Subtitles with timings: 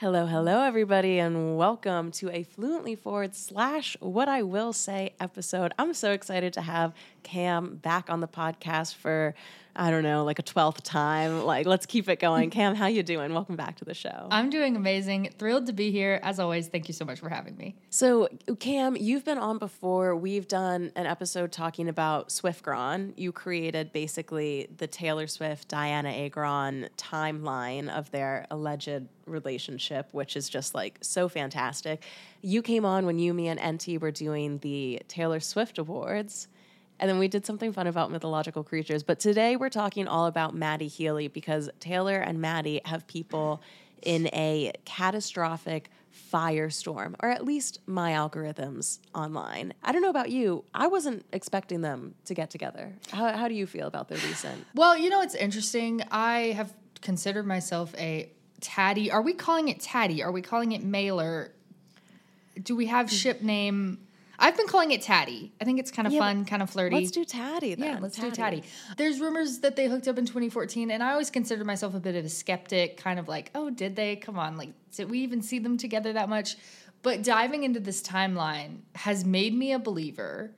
[0.00, 5.74] Hello, hello, everybody, and welcome to a Fluently Forward slash What I Will Say episode.
[5.78, 9.34] I'm so excited to have Cam back on the podcast for
[9.80, 11.42] I don't know, like a twelfth time.
[11.46, 12.50] Like, let's keep it going.
[12.60, 13.32] Cam, how you doing?
[13.32, 14.28] Welcome back to the show.
[14.30, 15.30] I'm doing amazing.
[15.38, 16.20] Thrilled to be here.
[16.22, 17.76] As always, thank you so much for having me.
[17.88, 18.28] So,
[18.58, 20.14] Cam, you've been on before.
[20.14, 23.14] We've done an episode talking about Swiftgron.
[23.16, 30.50] You created basically the Taylor Swift Dianna Agron timeline of their alleged relationship, which is
[30.50, 32.02] just like so fantastic.
[32.42, 36.48] You came on when you, me, and NT were doing the Taylor Swift Awards.
[37.00, 39.02] And then we did something fun about mythological creatures.
[39.02, 43.62] But today we're talking all about Matty Healy because Taylor and Matty have people
[44.02, 45.90] in a catastrophic
[46.32, 49.72] firestorm, or at least my algorithms online.
[49.82, 50.64] I don't know about you.
[50.74, 52.92] I wasn't expecting them to get together.
[53.10, 54.66] How, how do you feel about their recent?
[54.74, 56.02] Well, you know, it's interesting.
[56.10, 59.10] I have considered myself a tatty.
[59.10, 60.22] Are we calling it tatty?
[60.22, 61.52] Are we calling it mailer?
[62.62, 63.14] Do we have hmm.
[63.14, 63.98] ship name?
[64.42, 65.52] I've been calling it Tatty.
[65.60, 66.96] I think it's kind of Yeah, fun, kind of flirty.
[66.96, 67.86] Let's do Tatty then.
[67.94, 68.62] yeah, let's do Tatty.
[68.96, 72.16] There's rumors that they hooked up in 2014, and I always considered myself a bit
[72.16, 74.16] of a skeptic, kind of like, oh, did they?
[74.16, 76.56] Come on, like, did we even see them together that much?
[77.02, 80.52] But diving into this timeline has made me a believer.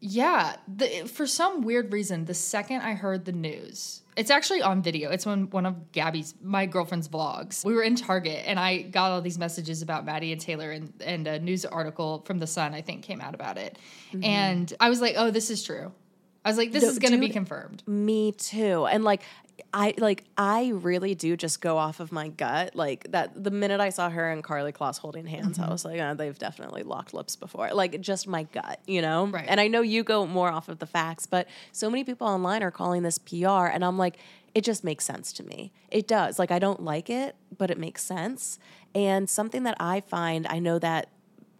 [0.00, 4.82] Yeah, the, for some weird reason, the second I heard the news, it's actually on
[4.82, 5.10] video.
[5.10, 7.64] It's on one of Gabby's, my girlfriend's vlogs.
[7.64, 10.92] We were in Target and I got all these messages about Matty and Taylor, and,
[11.04, 13.78] and a news article from The Sun, I think, came out about it.
[14.12, 14.24] Mm-hmm.
[14.24, 15.92] And I was like, oh, this is true.
[16.44, 17.82] I was like, this No, is going to be confirmed.
[17.86, 18.86] Me too.
[18.86, 19.22] And like
[19.72, 22.74] I like I really do just go off of my gut.
[22.76, 25.68] Like that the minute I saw her and Karlie Kloss holding hands, Mm-hmm.
[25.68, 27.72] I was like, oh, they've definitely locked lips before.
[27.72, 29.26] Like just my gut, you know?
[29.26, 29.44] Right.
[29.48, 32.62] And I know you go more off of the facts, but so many people online
[32.62, 34.16] are calling this PR and I'm like,
[34.54, 35.72] it just makes sense to me.
[35.90, 36.38] It does.
[36.38, 38.58] Like I don't like it, but it makes sense.
[38.94, 41.08] And something that I find, I know that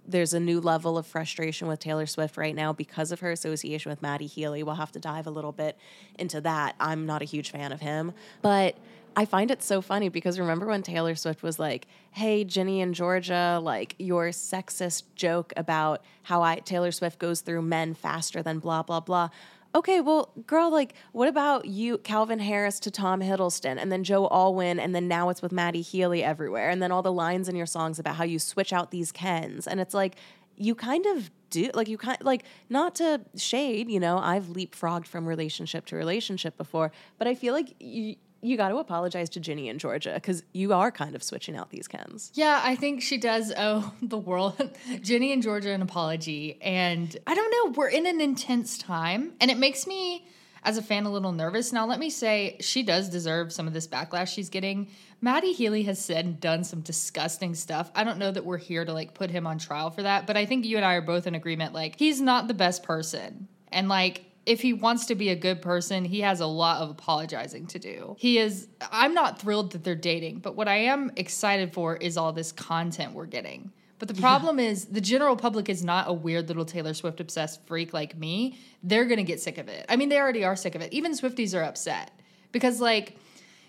[0.07, 3.91] there's a new level of frustration with Taylor Swift right now because of her association
[3.91, 4.63] with Matty Healy.
[4.63, 5.77] We'll have to dive a little bit
[6.19, 6.75] into that.
[6.81, 8.77] I'm not a huge fan of him, but
[9.15, 12.95] I find it so funny because remember when Taylor Swift was like, "Hey, Ginny and
[12.95, 18.59] Georgia, like your sexist joke about how I Taylor Swift goes through men faster than
[18.59, 19.29] blah blah blah."
[19.75, 24.29] Okay, well, girl, like, what about you, Calvin Harris to Tom Hiddleston, and then Joe
[24.31, 27.57] Alwyn, and then now it's with Matty Healy everywhere, and then all the lines in
[27.57, 30.17] your songs about how you switch out these Kens, and it's like,
[30.57, 35.07] you kind of do, like, you kind, like, not to shade, you know, I've leapfrogged
[35.07, 39.41] from relationship to relationship before, but I feel like you, you got to apologize to
[39.41, 42.33] Ginny and Georgia because you are kind of switching out these Kens.
[42.35, 46.59] Yeah, I think she does owe the world, Ginny and Georgia, an apology.
[46.61, 50.27] And I don't know, we're in an intense time, and it makes me,
[50.65, 51.73] as a fan, a little nervous.
[51.73, 54.89] Now, let me say, she does deserve some of this backlash she's getting.
[55.21, 57.93] Matty Healy has said and done some disgusting stuff.
[57.95, 60.37] I don't know that we're here to like put him on trial for that, but
[60.37, 61.75] I think you and I are both in agreement.
[61.75, 63.47] Like, he's not the best person.
[63.71, 66.91] And like, if he wants to be a good person, he has a lot of
[66.91, 68.17] apologizing to do.
[68.19, 72.17] He is, I'm not thrilled that they're dating, but what I am excited for is
[72.17, 73.73] all this content we're getting.
[73.99, 77.65] But the problem is, the general public is not a weird little Taylor Swift obsessed
[77.69, 78.59] freak like me.
[78.83, 79.87] They're gonna get sick of it.
[79.89, 80.93] I mean, they already are sick of it.
[80.93, 82.11] Even Swifties are upset
[82.51, 83.17] because, like,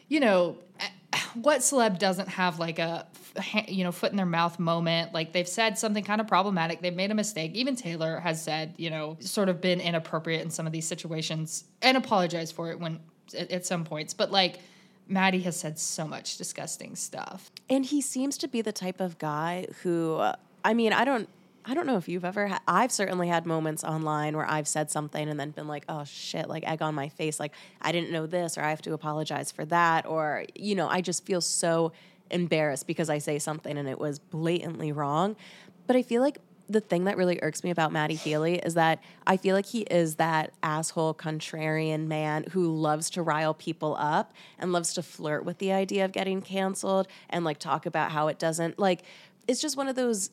[0.08, 0.58] you know,
[1.36, 3.08] what celeb doesn't have like a
[3.68, 5.14] you know foot in their mouth moment?
[5.14, 6.82] Like they've said something kind of problematic.
[6.82, 7.54] They've made a mistake.
[7.54, 11.66] Even taylor has said you know sort of been inappropriate in some of these situations
[11.82, 13.00] and apologized for it when
[13.38, 14.14] at, at some points.
[14.14, 14.60] But like
[15.08, 17.52] matty has said so much disgusting stuff.
[17.70, 20.22] And he seems to be the type of guy who,
[20.64, 21.30] I mean, I don't.
[21.66, 24.92] I don't know if you've ever had, I've certainly had moments online where I've said
[24.92, 27.40] something and then been like, oh shit, like egg on my face.
[27.40, 30.06] Like, I didn't know this, or I have to apologize for that.
[30.06, 31.94] Or, you know, I just feel so
[32.30, 35.36] embarrassed because I say something and it was blatantly wrong.
[35.88, 36.38] But I feel like
[36.70, 39.82] the thing that really irks me about Matty Healy is that I feel like he
[39.82, 45.46] is that asshole contrarian man who loves to rile people up and loves to flirt
[45.46, 49.04] with the idea of getting canceled and like talk about how it doesn't like
[49.46, 50.30] it's just one of those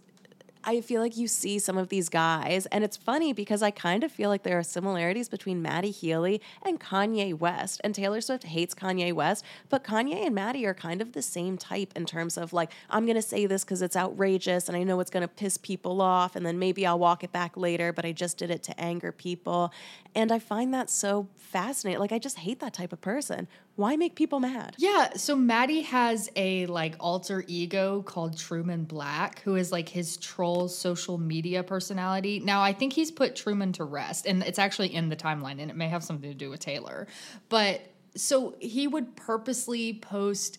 [0.63, 4.05] I feel like you see some of these guys, and it's funny because I kind
[4.05, 7.81] of feel like there are similarities between Matty Healy and Kanye West.
[7.83, 11.57] And Taylor Swift hates Kanye West, but Kanye and Matty are kind of the same
[11.57, 14.83] type in terms of like, I'm going to say this because it's outrageous and I
[14.83, 17.93] know it's going to piss people off, and then maybe I'll walk it back later,
[17.93, 19.73] but I just did it to anger people.
[20.15, 22.01] And I find that so fascinating.
[22.01, 23.49] Like, I just hate that type of person.
[23.81, 24.75] Why make people mad?
[24.77, 30.19] Yeah, so Matty has a like alter ego called Truman Black, who is like his
[30.19, 32.41] troll social media personality.
[32.41, 35.71] Now, I think he's put Truman to rest, and it's actually in the timeline, and
[35.71, 37.07] it may have something to do with Taylor.
[37.49, 37.81] But
[38.15, 40.59] so he would purposely post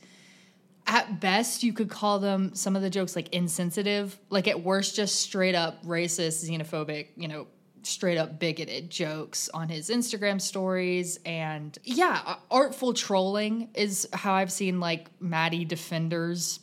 [0.88, 4.96] at best you could call them some of the jokes like insensitive like at worst
[4.96, 7.46] just straight up racist xenophobic you know
[7.84, 14.52] straight up bigoted jokes on his instagram stories and yeah artful trolling is how i've
[14.52, 16.60] seen like matty defenders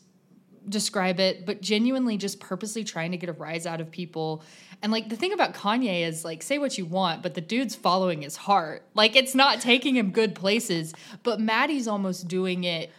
[0.68, 4.42] describe it but genuinely just purposely trying to get a rise out of people
[4.82, 7.74] and like the thing about Kanye is like say what you want, but the dude's
[7.74, 8.84] following his heart.
[8.94, 12.90] Like it's not taking him good places, but Matty's almost doing it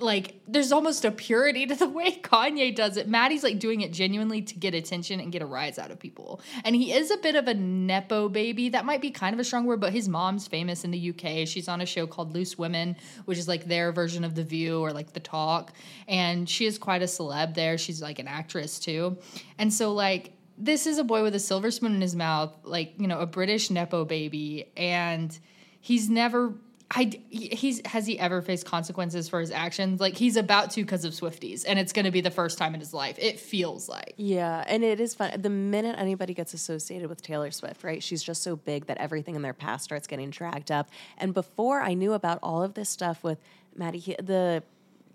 [0.00, 3.08] like there's almost a purity to the way Kanye does it.
[3.08, 6.40] Matty's like doing it genuinely to get attention and get a rise out of people.
[6.64, 8.68] And he is a bit of a nepo baby.
[8.70, 11.46] That might be kind of a strong word, but his mom's famous in the UK.
[11.46, 14.80] She's on a show called Loose Women, which is like their version of The View
[14.80, 15.72] or like The Talk.
[16.08, 17.78] And she is quite a celeb there.
[17.78, 19.18] She's like an actress too.
[19.58, 22.92] And so like this is a boy with a silver spoon in his mouth, like,
[22.98, 25.38] you know, a British nepo baby and
[25.80, 26.52] he's never
[26.92, 30.00] I he's has he ever faced consequences for his actions?
[30.00, 32.74] Like he's about to because of Swifties, and it's going to be the first time
[32.74, 33.16] in his life.
[33.18, 34.14] It feels like.
[34.16, 35.40] Yeah, and it is fun.
[35.40, 38.02] The minute anybody gets associated with Taylor Swift, right?
[38.02, 40.90] She's just so big that everything in their past starts getting dragged up.
[41.16, 43.38] And before I knew about all of this stuff with
[43.76, 44.64] Matty, the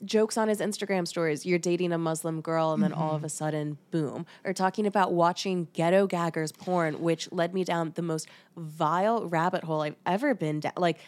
[0.04, 3.02] jokes on his Instagram stories, you're dating a Muslim girl, and then mm-hmm.
[3.02, 4.26] all of a sudden, boom.
[4.46, 9.66] Or talking about watching ghetto gaggers porn, which led me down the most vile rabbit
[9.66, 10.74] hole I've ever been down.
[10.78, 11.00] Like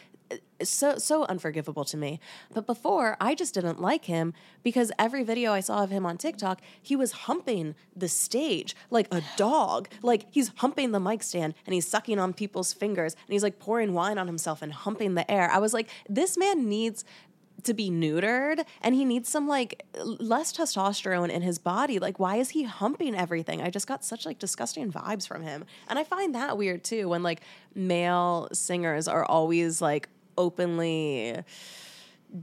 [0.62, 2.20] so so unforgivable to me.
[2.52, 6.18] But before, I just didn't like him because every video I saw of him on
[6.18, 9.88] TikTok, he was humping the stage like a dog.
[10.02, 13.58] Like he's humping the mic stand and he's sucking on people's fingers and he's like
[13.58, 15.50] pouring wine on himself and humping the air.
[15.50, 17.04] I was like, this man needs
[17.64, 22.36] to be neutered and he needs some like less testosterone in his body like why
[22.36, 26.04] is he humping everything i just got such like disgusting vibes from him and i
[26.04, 27.40] find that weird too when like
[27.74, 30.08] male singers are always like
[30.38, 31.42] openly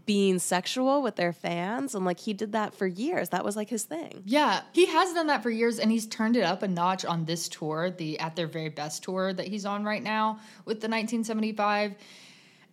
[0.05, 3.29] being sexual with their fans and like he did that for years.
[3.29, 4.23] That was like his thing.
[4.25, 7.25] Yeah he has done that for years and he's turned it up a notch on
[7.25, 10.87] this tour the at their very best tour that he's on right now with the
[10.87, 11.95] 1975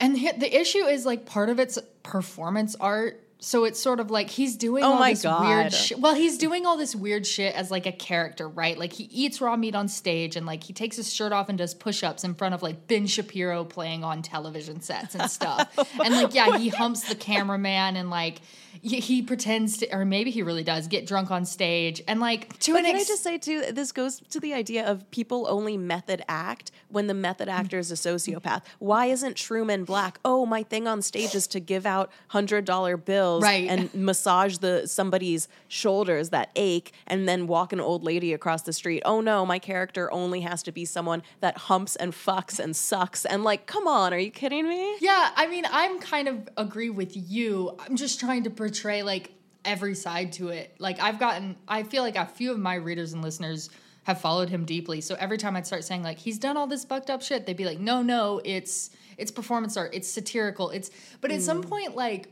[0.01, 4.31] and the issue is like part of it's performance art so it's sort of like
[4.31, 5.45] he's doing oh all this God.
[5.45, 5.99] weird shit.
[5.99, 8.79] Well, he's doing all this weird shit as like a character, right?
[8.79, 11.59] Like he eats raw meat on stage and like he takes his shirt off and
[11.59, 15.77] does push-ups in front of like Ben Shapiro playing on television sets and stuff.
[16.05, 18.41] and like yeah, he humps the cameraman and like
[18.81, 22.73] he, pretends to or maybe he really does get drunk on stage and like to
[22.73, 25.47] but an can ex- I just say too this goes to the idea of people
[25.49, 27.59] only method act when the method mm-hmm.
[27.59, 28.63] actor is a sociopath.
[28.79, 30.19] Why isn't Truman Black?
[30.25, 33.69] Oh, my thing on stage is to give out $100 bills right.
[33.69, 38.73] and massage the somebody's shoulders that ache and then walk an old lady across the
[38.73, 39.03] street.
[39.05, 43.25] Oh no, my character only has to be someone that humps and fucks and sucks.
[43.25, 44.97] And like, come on, are you kidding me?
[45.01, 47.77] Yeah, I mean, I'm kind of agree with you.
[47.81, 49.33] I'm just trying to portray like
[49.65, 50.73] every side to it.
[50.79, 53.71] Like I've gotten I feel like a few of my readers and listeners
[54.05, 55.01] have followed him deeply.
[55.01, 57.57] So every time I'd start saying like he's done all this fucked up shit, they'd
[57.57, 59.91] be like, "No, no, it's it's performance art.
[59.95, 60.71] It's satirical.
[60.71, 61.69] It's but at some mm.
[61.69, 62.29] point like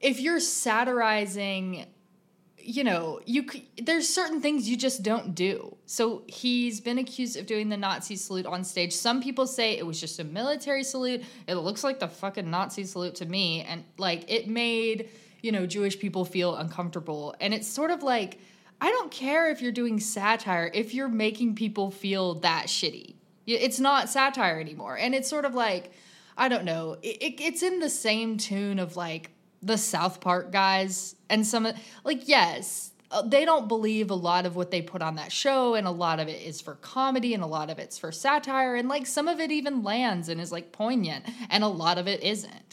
[0.00, 1.86] if you're satirizing
[2.58, 3.44] you know you
[3.82, 8.16] there's certain things you just don't do so he's been accused of doing the nazi
[8.16, 12.00] salute on stage some people say it was just a military salute it looks like
[12.00, 15.10] the fucking nazi salute to me and like it made
[15.44, 17.34] you know jewish people feel uncomfortable.
[17.40, 18.38] And it's sort of like
[18.80, 23.14] i don't care if you're doing satire if you're making people feel that shitty.
[23.46, 24.96] It's not satire anymore.
[24.96, 25.92] And it's sort of like
[26.36, 26.96] i don't know.
[27.02, 29.30] It, it, it's in the same tune of like
[29.62, 31.68] the South Park guys and some
[32.04, 35.74] like yes, uh, they don't believe a lot of what they put on that show
[35.74, 38.74] and a lot of it is for comedy and a lot of it's for satire
[38.74, 42.08] and like some of it even lands and is like poignant and a lot of
[42.08, 42.63] it isn't.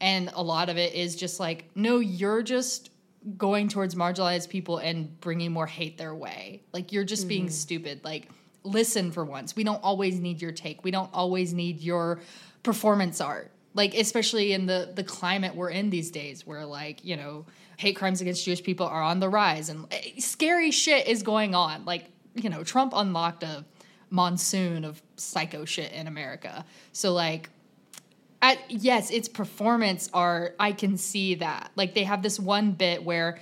[0.00, 2.90] And a lot of it is just like no, you're just
[3.36, 6.62] going towards marginalized people and bringing more hate their way.
[6.72, 7.28] Like you're just mm-hmm.
[7.28, 8.00] being stupid.
[8.04, 8.28] Like
[8.62, 9.54] listen for once.
[9.54, 10.84] We don't always need your take.
[10.84, 12.20] We don't always need your
[12.62, 17.16] performance art like especially in the the climate we're in these days where like you
[17.16, 17.44] know
[17.76, 21.54] hate crimes against jewish people are on the rise and eh, scary shit is going
[21.54, 23.64] on like you know trump unlocked a
[24.10, 27.50] monsoon of psycho shit in america so like
[28.42, 30.56] at, yes it's performance art.
[30.58, 31.70] I can see that.
[31.76, 33.38] Like they have this one bit where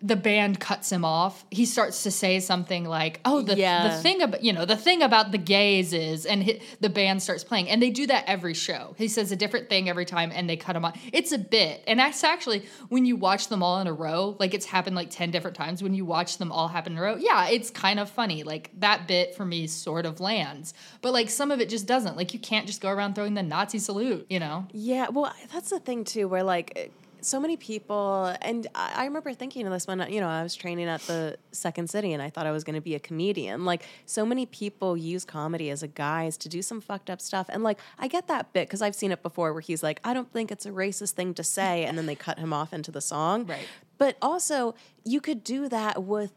[0.00, 1.44] the band cuts him off.
[1.50, 3.88] He starts to say something like, "Oh, the yeah.
[3.88, 7.22] the thing about you know the thing about the gays is," and he, the band
[7.22, 8.94] starts playing, and they do that every show.
[8.96, 10.98] He says a different thing every time, and they cut him off.
[11.12, 14.54] It's a bit, and that's actually when you watch them all in a row, like
[14.54, 15.82] it's happened like ten different times.
[15.82, 18.44] When you watch them all happen in a row, yeah, it's kind of funny.
[18.44, 22.16] Like that bit for me sort of lands, but like some of it just doesn't.
[22.16, 24.66] Like you can't just go around throwing the Nazi salute, you know?
[24.72, 29.32] Yeah, well, that's the thing too, where like so many people, and I, I remember
[29.32, 32.30] thinking of this when you know I was training at the Second City, and I
[32.30, 33.64] thought I was going to be a comedian.
[33.64, 37.46] Like so many people use comedy as a guise to do some fucked up stuff,
[37.48, 40.14] and like I get that bit because I've seen it before, where he's like, "I
[40.14, 42.90] don't think it's a racist thing to say," and then they cut him off into
[42.90, 43.46] the song.
[43.46, 43.66] Right.
[43.98, 46.32] But also, you could do that with,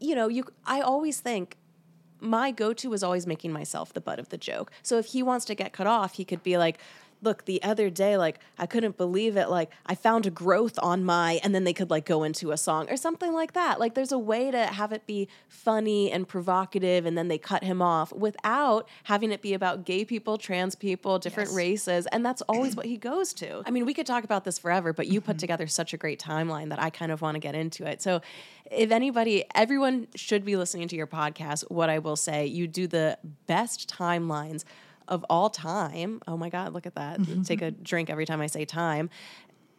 [0.00, 0.44] you know, you.
[0.66, 1.56] I always think
[2.20, 4.70] my go-to is always making myself the butt of the joke.
[4.82, 6.78] So if he wants to get cut off, he could be like,
[7.22, 9.50] look, the other day, like, I couldn't believe it.
[9.50, 12.56] Like, I found a growth on my, and then they could like go into a
[12.56, 13.78] song or something like that.
[13.78, 17.62] Like, there's a way to have it be funny and provocative, and then they cut
[17.64, 21.56] him off without having it be about gay people, trans people, different Yes.
[21.56, 22.06] races.
[22.06, 23.62] And that's always what he goes to.
[23.66, 25.38] I mean, we could talk about this forever, but you put Mm-hmm.
[25.38, 28.02] together such a great timeline that I kind of want to get into it.
[28.02, 28.20] So,
[28.70, 31.64] if anybody, everyone should be listening to your podcast.
[31.70, 34.64] What I will say, you do the best timelines
[35.10, 36.22] of all time.
[36.26, 37.20] Oh my God, look at that.
[37.20, 37.42] Mm-hmm.
[37.42, 39.10] Take a drink every time I say time.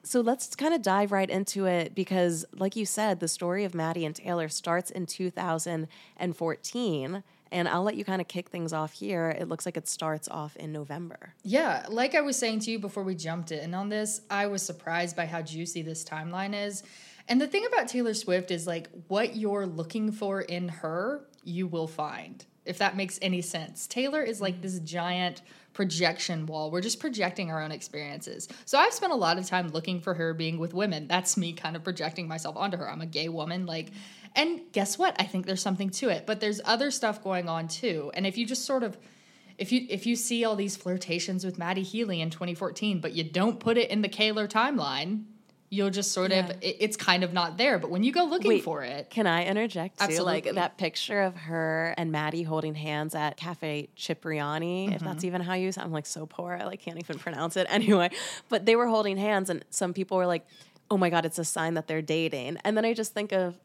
[0.03, 3.75] So let's kind of dive right into it because, like you said, the story of
[3.75, 7.23] Matty and Taylor starts in 2014.
[7.53, 9.35] And I'll let you kind of kick things off here.
[9.37, 11.33] It looks like it starts off in November.
[11.43, 14.63] Yeah, like I was saying to you before we jumped in on this, I was
[14.63, 16.83] surprised by how juicy this timeline is.
[17.27, 21.67] And the thing about Taylor Swift is like what you're looking for in her, you
[21.67, 22.45] will find.
[22.65, 23.87] If that makes any sense.
[23.87, 25.41] Taylor is like this giant
[25.73, 26.69] projection wall.
[26.69, 28.47] We're just projecting our own experiences.
[28.65, 31.07] So I've spent a lot of time looking for her being with women.
[31.07, 32.89] That's me kind of projecting myself onto her.
[32.89, 33.91] I'm a gay woman like
[34.35, 35.15] and guess what?
[35.19, 36.25] I think there's something to it.
[36.25, 38.11] But there's other stuff going on too.
[38.13, 38.97] And if you just sort of
[39.57, 43.23] if you if you see all these flirtations with Matty Healy in 2014, but you
[43.23, 45.23] don't put it in the Kaylor timeline,
[45.73, 47.79] you'll just sort of it, it's kind of not there.
[47.79, 50.03] But when you go looking Wait, for it, Can I interject too?
[50.03, 50.33] Absolutely.
[50.33, 55.05] Like that picture of her and Matty holding hands at Cafe Cipriani, if Mm-hmm.
[55.05, 58.11] that's even how you I'm like so poor, I like can't even pronounce it anyway.
[58.49, 60.45] But they were holding hands and some people were like,
[60.91, 62.57] Oh my god, it's a sign that they're dating.
[62.65, 63.57] And then I just think of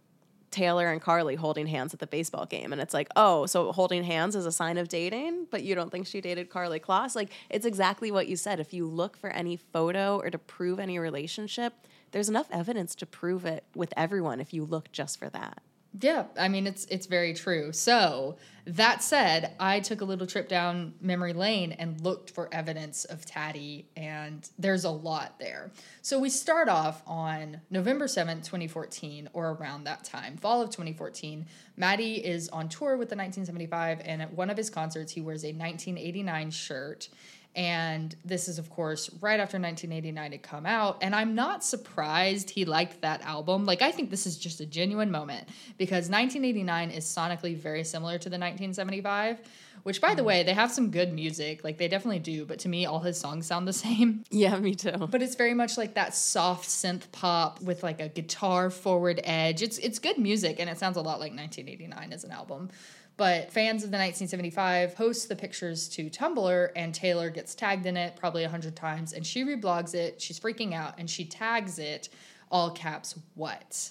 [0.52, 2.72] Taylor and Karlie holding hands at the baseball game.
[2.72, 5.90] And it's like, oh, so holding hands is a sign of dating, but you don't
[5.90, 7.16] think she dated Karlie Kloss?
[7.16, 8.60] Like, it's exactly what you said.
[8.60, 11.74] If you look for any photo or to prove any relationship,
[12.12, 15.62] there's enough evidence to prove it with everyone if you look just for that.
[15.98, 17.72] Yeah, I mean it's it's very true.
[17.72, 18.36] So
[18.66, 23.24] that said, I took a little trip down memory lane and looked for evidence of
[23.24, 25.70] Tatty, and there's a lot there.
[26.02, 30.68] So we start off on November seventh, twenty fourteen, or around that time, fall of
[30.68, 31.46] twenty fourteen.
[31.78, 35.12] Matty is on tour with the nineteen seventy five, and at one of his concerts,
[35.12, 37.08] he wears a nineteen eighty nine shirt.
[37.56, 40.98] And this is, of course, right after 1989 had come out.
[41.00, 43.64] And I'm not surprised he liked that album.
[43.64, 45.48] Like, I think this is just a genuine moment
[45.78, 49.38] because 1989 is sonically very similar to the 1975,
[49.84, 50.26] which, by the mm.
[50.26, 51.64] way, they have some good music.
[51.64, 52.44] Like, they definitely do.
[52.44, 54.22] But to me, all his songs sound the same.
[54.30, 55.08] Yeah, me too.
[55.10, 59.62] But it's very much like that soft synth pop with like a guitar forward edge.
[59.62, 62.68] It's it's good music and it sounds a lot like 1989 as an album.
[63.16, 67.96] But fans of the 1975 post the pictures to Tumblr and Taylor gets tagged in
[67.96, 70.20] it probably a hundred times and she reblogs it.
[70.20, 72.10] She's freaking out and she tags it
[72.50, 73.90] all caps what.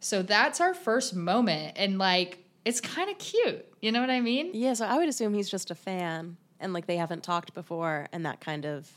[0.00, 3.66] So that's our first moment and like it's kind of cute.
[3.80, 4.50] You know what I mean?
[4.54, 8.06] Yeah, so I would assume he's just a fan and like they haven't talked before
[8.12, 8.88] and that kind of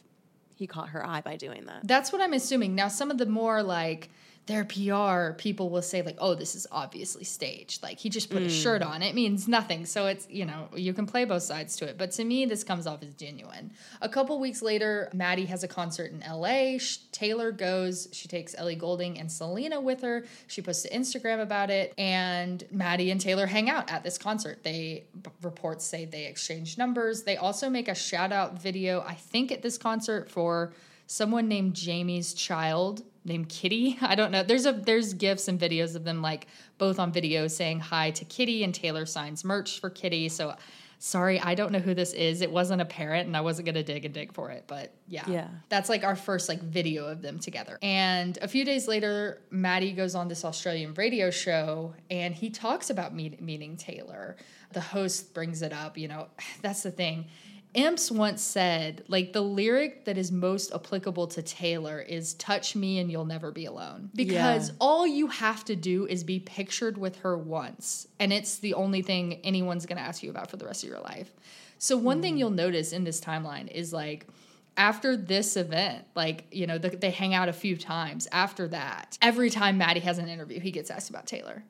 [0.55, 1.85] he caught her eye by doing that.
[1.87, 2.75] That's what I'm assuming.
[2.75, 4.09] Now, some of the more like
[4.47, 7.81] their PR people will say, like, oh, this is obviously staged.
[7.81, 8.87] Like, he just put a shirt mm.
[8.87, 9.01] on.
[9.01, 9.87] It means nothing.
[9.87, 11.97] So it's, you know, you can play both sides to it.
[11.97, 13.71] But to me, this comes off as genuine.
[14.01, 16.77] A couple weeks later, Matty has a concert in LA.
[16.77, 18.07] Sh- Taylor goes.
[18.11, 20.25] She takes Ellie Goulding and Selena with her.
[20.45, 21.95] She posts to Instagram about it.
[21.97, 24.63] And Matty and Taylor hang out at this concert.
[24.63, 25.05] They
[25.41, 27.23] reports say they exchange numbers.
[27.23, 30.71] They also make a shout out video, I think, at this concert for
[31.07, 33.97] someone named Jamie's child named Kitty.
[34.01, 34.43] I don't know.
[34.43, 38.25] There's a there's gifs and videos of them like both on video saying hi to
[38.25, 40.29] Kitty and Taylor signs merch for Kitty.
[40.29, 40.55] So
[40.99, 42.41] sorry, I don't know who this is.
[42.41, 45.23] It wasn't apparent and I wasn't gonna dig and dig for it, but yeah.
[45.27, 45.47] Yeah.
[45.69, 47.77] That's like our first like video of them together.
[47.81, 52.89] And a few days later, Matty goes on this Australian radio show and he talks
[52.89, 54.35] about meet, meeting Taylor.
[54.73, 56.27] The host brings it up, you know,
[56.61, 57.25] that's the thing.
[57.75, 62.99] Imps once said, like, the lyric that is most applicable to Taylor is touch me
[62.99, 64.09] and you'll never be alone.
[64.15, 64.75] Because Yeah.
[64.79, 68.07] all you have to do is be pictured with her once.
[68.17, 70.89] And it's the only thing anyone's going to ask you about for the rest of
[70.89, 71.33] your life.
[71.77, 72.39] So, one thing hmm.
[72.39, 74.25] you'll notice in this timeline is like,
[74.77, 78.27] after this event, like, you know, the, they hang out a few times.
[78.31, 81.63] After that, every time Matty has an interview, he gets asked about Taylor.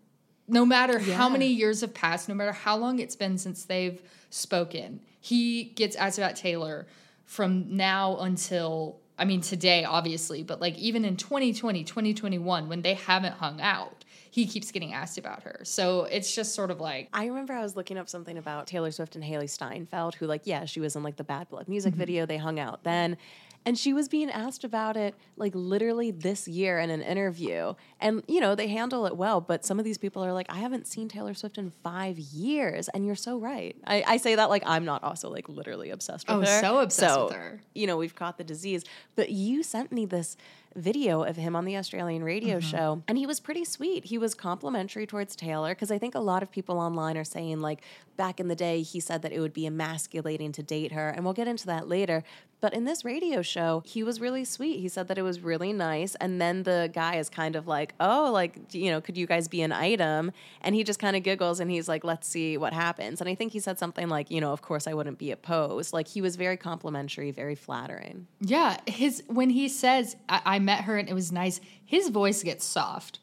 [0.47, 3.99] No matter how many years have passed, no matter how long it's been since they've
[4.29, 6.85] spoken, he gets asked about Taylor
[7.25, 12.93] from now until I mean, today, obviously, but like even in 2020, 2021, when they
[12.93, 15.61] haven't hung out, he keeps getting asked about her.
[15.63, 17.07] So it's just sort of like.
[17.13, 20.41] I remember I was looking up something about Taylor Swift and Hailee Steinfeld, who, like,
[20.43, 21.99] yeah, she was in like the Bad Blood music mm-hmm.
[21.99, 22.25] video.
[22.25, 23.17] They hung out then.
[23.65, 27.73] And she was being asked about it like literally this year in an interview.
[27.99, 30.57] And, you know, they handle it well, but some of these people are like, I
[30.57, 32.87] haven't seen Taylor Swift in five years.
[32.89, 33.75] And you're so right.
[33.85, 36.61] I, I say that like I'm not also like literally obsessed with oh, her.
[36.61, 37.61] so obsessed so, with her.
[37.73, 38.83] You know, we've caught the disease.
[39.15, 40.37] But you sent me this
[40.75, 42.69] video of him on the Australian radio mm-hmm.
[42.69, 44.05] show, and he was pretty sweet.
[44.05, 47.61] He was complimentary towards Taylor because I think a lot of people online are saying,
[47.61, 47.81] like,
[48.17, 51.23] back in the day, he said that it would be emasculating to date her, and
[51.23, 52.23] we'll get into that later.
[52.61, 54.79] But in this radio show, he was really sweet.
[54.79, 56.15] He said that it was really nice.
[56.15, 59.47] And then the guy is kind of like, oh, like, you know, could you guys
[59.47, 60.31] be an item?
[60.61, 63.21] And he just kind of giggles and he's like, let's see what happens.
[63.21, 65.93] And I think he said something like, you know, of course I wouldn't be opposed.
[65.93, 68.27] Like he was very complimentary, very flattering.
[68.39, 68.77] Yeah.
[68.87, 72.65] His, when he says, I, I met her and it was nice, his voice gets
[72.65, 73.19] soft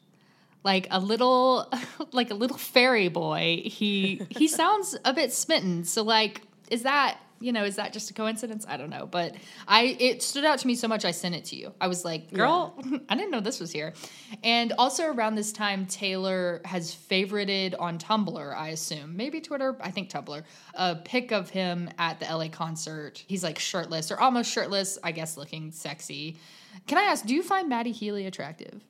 [0.63, 1.69] like a little
[2.13, 7.17] like a little fairy boy he he sounds a bit smitten so like is that
[7.43, 8.65] you know, is that just a coincidence?
[8.67, 9.05] I don't know.
[9.05, 9.35] But
[9.67, 11.73] I it stood out to me so much I sent it to you.
[11.81, 12.99] I was like, girl, yeah.
[13.09, 13.93] I didn't know this was here.
[14.43, 19.17] And also around this time, Taylor has favorited on Tumblr, I assume.
[19.17, 20.41] Maybe Twitter, I think Tumblr,
[20.75, 23.23] a pic of him at the LA concert.
[23.27, 26.37] He's like shirtless or almost shirtless, I guess looking sexy.
[26.87, 28.81] Can I ask, do you find Matty Healy attractive?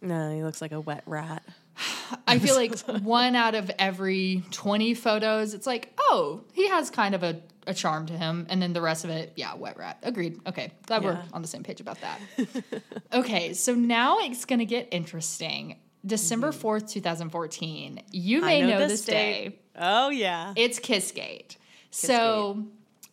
[0.00, 1.42] No, he looks like a wet rat.
[2.26, 7.14] I feel like one out of every 20 photos, it's like, oh, he has kind
[7.14, 8.46] of a, a charm to him.
[8.48, 9.98] And then the rest of it, yeah, wet rat.
[10.02, 10.40] Agreed.
[10.46, 10.72] Okay.
[10.86, 11.08] Glad yeah.
[11.08, 12.20] we're on the same page about that.
[13.12, 13.52] okay.
[13.52, 15.78] So now it's going to get interesting.
[16.04, 16.86] December 4th, mm-hmm.
[16.86, 18.02] 2014.
[18.12, 19.48] You may know, know, this day.
[19.48, 19.58] day.
[19.76, 20.52] Oh, yeah.
[20.56, 21.56] It's Kissgate.
[21.90, 22.66] Kiss so.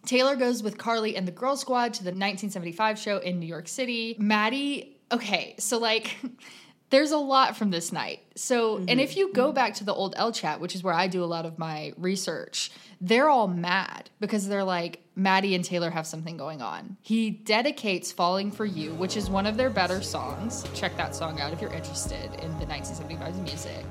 [0.05, 3.69] Taylor goes with Karlie and the Girl Squad to the 1975 show in New York
[3.69, 4.17] City.
[4.19, 6.17] Matty, okay, so like
[6.93, 8.21] there's a lot from this night.
[8.35, 8.85] So, mm-hmm.
[8.87, 11.23] and if you go back to the old L chat, which is where I do
[11.23, 12.71] a lot of my research,
[13.01, 16.97] they're all mad because they're like, Matty and Taylor have something going on.
[17.01, 20.65] He dedicates Falling for You, which is one of their better songs.
[20.75, 23.85] Check that song out if you're interested in the 1975 music.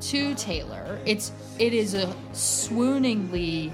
[0.00, 0.98] To Taylor.
[1.06, 1.30] It's
[1.60, 3.72] it is a swooningly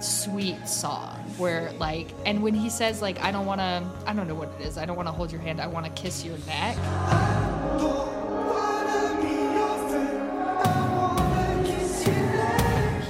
[0.00, 4.28] sweet song where like and when he says like I don't want to I don't
[4.28, 4.78] know what it is.
[4.78, 5.60] I don't want to hold your hand.
[5.60, 6.76] I want to kiss your neck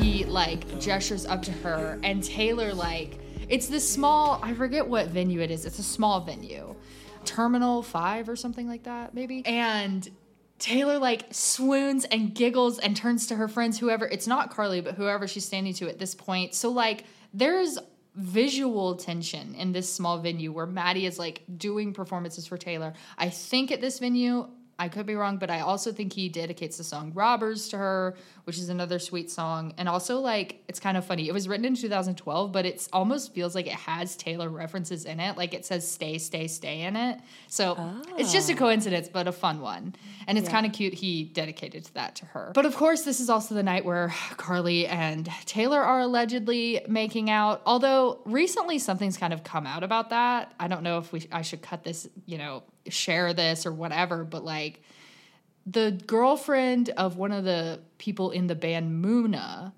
[0.01, 5.09] he like gestures up to her and Taylor like it's this small I forget what
[5.09, 5.65] venue it is.
[5.65, 6.75] It's a small venue.
[7.25, 9.45] Terminal 5 or something like that maybe.
[9.47, 10.09] And
[10.59, 14.95] Taylor like swoons and giggles and turns to her friends whoever it's not Karlie but
[14.95, 16.55] whoever she's standing to at this point.
[16.55, 17.05] So like
[17.35, 17.79] there's
[18.14, 22.92] visual tension in this small venue where Matty is like doing performances for Taylor.
[23.16, 24.48] I think at this venue
[24.79, 28.17] I could be wrong, but I also think he dedicates the song Robbers to her,
[28.45, 29.75] which is another sweet song.
[29.77, 31.29] And also, like, it's kind of funny.
[31.29, 35.21] It was written in 2012, but it almost feels like it has Taylor references in
[35.21, 35.37] it.
[35.37, 37.21] Like, it says stay, stay, stay in it.
[37.47, 38.03] So oh.
[38.19, 38.57] it's just a oh.
[38.57, 39.95] coincidence, but a fun one.
[40.27, 40.53] And it's yeah.
[40.53, 42.53] kind of cute he dedicated that to her.
[42.55, 47.31] But of course, this is also the night where Karlie and Taylor are allegedly making
[47.31, 47.63] out.
[47.67, 50.53] Although recently something's kind of come out about that.
[50.59, 54.25] I don't know if we I should cut this, you know, share this or whatever,
[54.25, 54.83] but like
[55.66, 59.73] the girlfriend of one of the people in the band Muna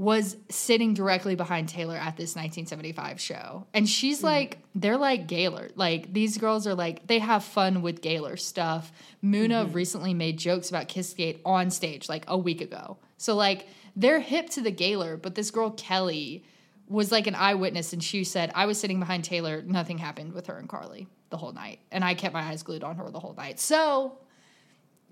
[0.00, 3.66] was sitting directly behind Taylor at this 1975 show.
[3.74, 4.24] And she's mm.
[4.24, 5.68] like, they're like Gaylor.
[5.74, 8.92] Like, these girls are like, they have fun with Gaylor stuff.
[9.22, 9.72] Muna mm-hmm.
[9.74, 12.96] recently made jokes about Kissgate on stage like a week ago.
[13.18, 16.44] So, like, they're hip to the Gaylor, but this girl, Kelly,
[16.90, 19.62] was like an eyewitness and she said, I was sitting behind Taylor.
[19.62, 21.78] Nothing happened with her and Karlie the whole night.
[21.92, 23.60] And I kept my eyes glued on her the whole night.
[23.60, 24.18] So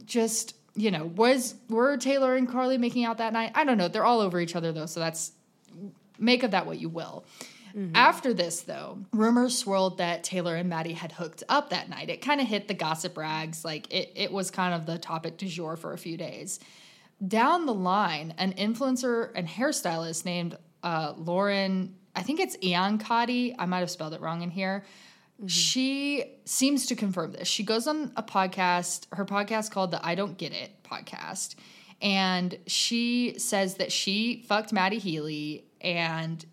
[0.05, 3.53] just, you know, was were Taylor and Karlie making out that night?
[3.55, 3.87] I don't know.
[3.87, 5.33] They're all over each other though, so that's
[6.19, 7.25] make of that what you will.
[7.77, 7.95] Mm-hmm.
[7.95, 12.09] After this, though, rumors swirled that Taylor and Matty had hooked up that night.
[12.09, 13.65] It kind of hit the gossip rags.
[13.65, 16.59] Like it, it was kind of the topic du jour for a few days.
[17.27, 23.67] Down the line, an influencer and hairstylist named uh, Lauren, I think it's Iancotti, I
[23.67, 24.85] might have spelled it wrong in here,
[25.39, 25.47] Mm-hmm.
[25.47, 27.47] She seems to confirm this.
[27.47, 31.55] She goes on a podcast, her podcast called the I Don't Get It podcast.
[32.03, 36.45] And she says that she fucked Matty Healy and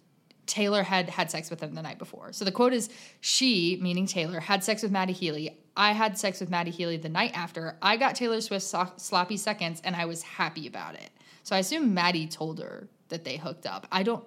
[0.45, 2.31] Taylor had had sex with him the night before.
[2.31, 2.89] So the quote is
[3.21, 5.57] She, meaning Taylor, had sex with Matty Healy.
[5.75, 7.77] I had sex with Matty Healy the night after.
[7.81, 11.09] I got Taylor Swift so- sloppy seconds and I was happy about it.
[11.41, 13.87] So I assume Matty told her that they hooked up.
[13.91, 14.25] I don't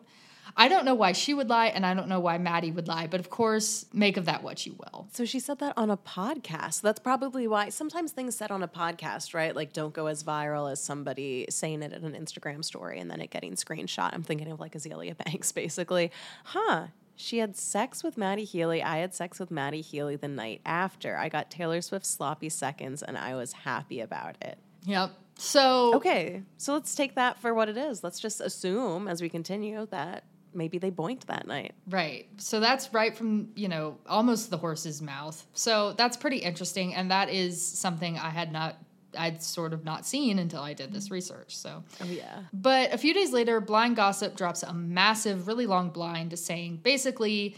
[0.57, 3.07] I don't know why she would lie, and I don't know why Matty would lie,
[3.07, 5.09] but of course, make of that what you will.
[5.13, 6.81] So she said that on a podcast.
[6.81, 9.55] That's probably why sometimes things said on a podcast, right?
[9.55, 13.21] Like don't go as viral as somebody saying it in an Instagram story and then
[13.21, 14.11] it getting screenshot.
[14.13, 16.11] I'm thinking of like Azealia Banks, basically.
[16.45, 16.89] Huh.
[17.15, 18.83] She had sex with Matty Healy.
[18.83, 21.17] I had sex with Matty Healy the night after.
[21.17, 24.59] I got Taylor Swift's sloppy seconds and I was happy about it.
[24.85, 25.13] Yep.
[25.39, 28.03] So Okay, so let's take that for what it is.
[28.03, 31.75] Let's just assume as we continue that maybe they boinked that night.
[31.89, 32.27] Right.
[32.39, 35.47] So that's right from, you know, almost the horse's mouth.
[35.53, 36.95] So that's pretty interesting.
[36.95, 38.79] And that is something I had not,
[39.17, 41.57] I'd sort of not seen until I did this research.
[41.57, 42.41] So, Oh yeah.
[42.53, 47.57] but a few days later, Blind Gossip drops a massive, really long blind saying basically,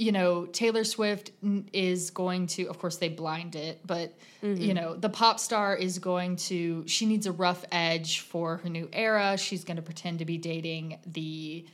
[0.00, 1.30] you know, Taylor Swift
[1.74, 4.58] is going to, of course, they blind it, but, mm-hmm.
[4.58, 8.70] you know, the pop star is going to, she needs a rough edge for her
[8.70, 9.36] new era.
[9.36, 11.66] She's going to pretend to be dating the,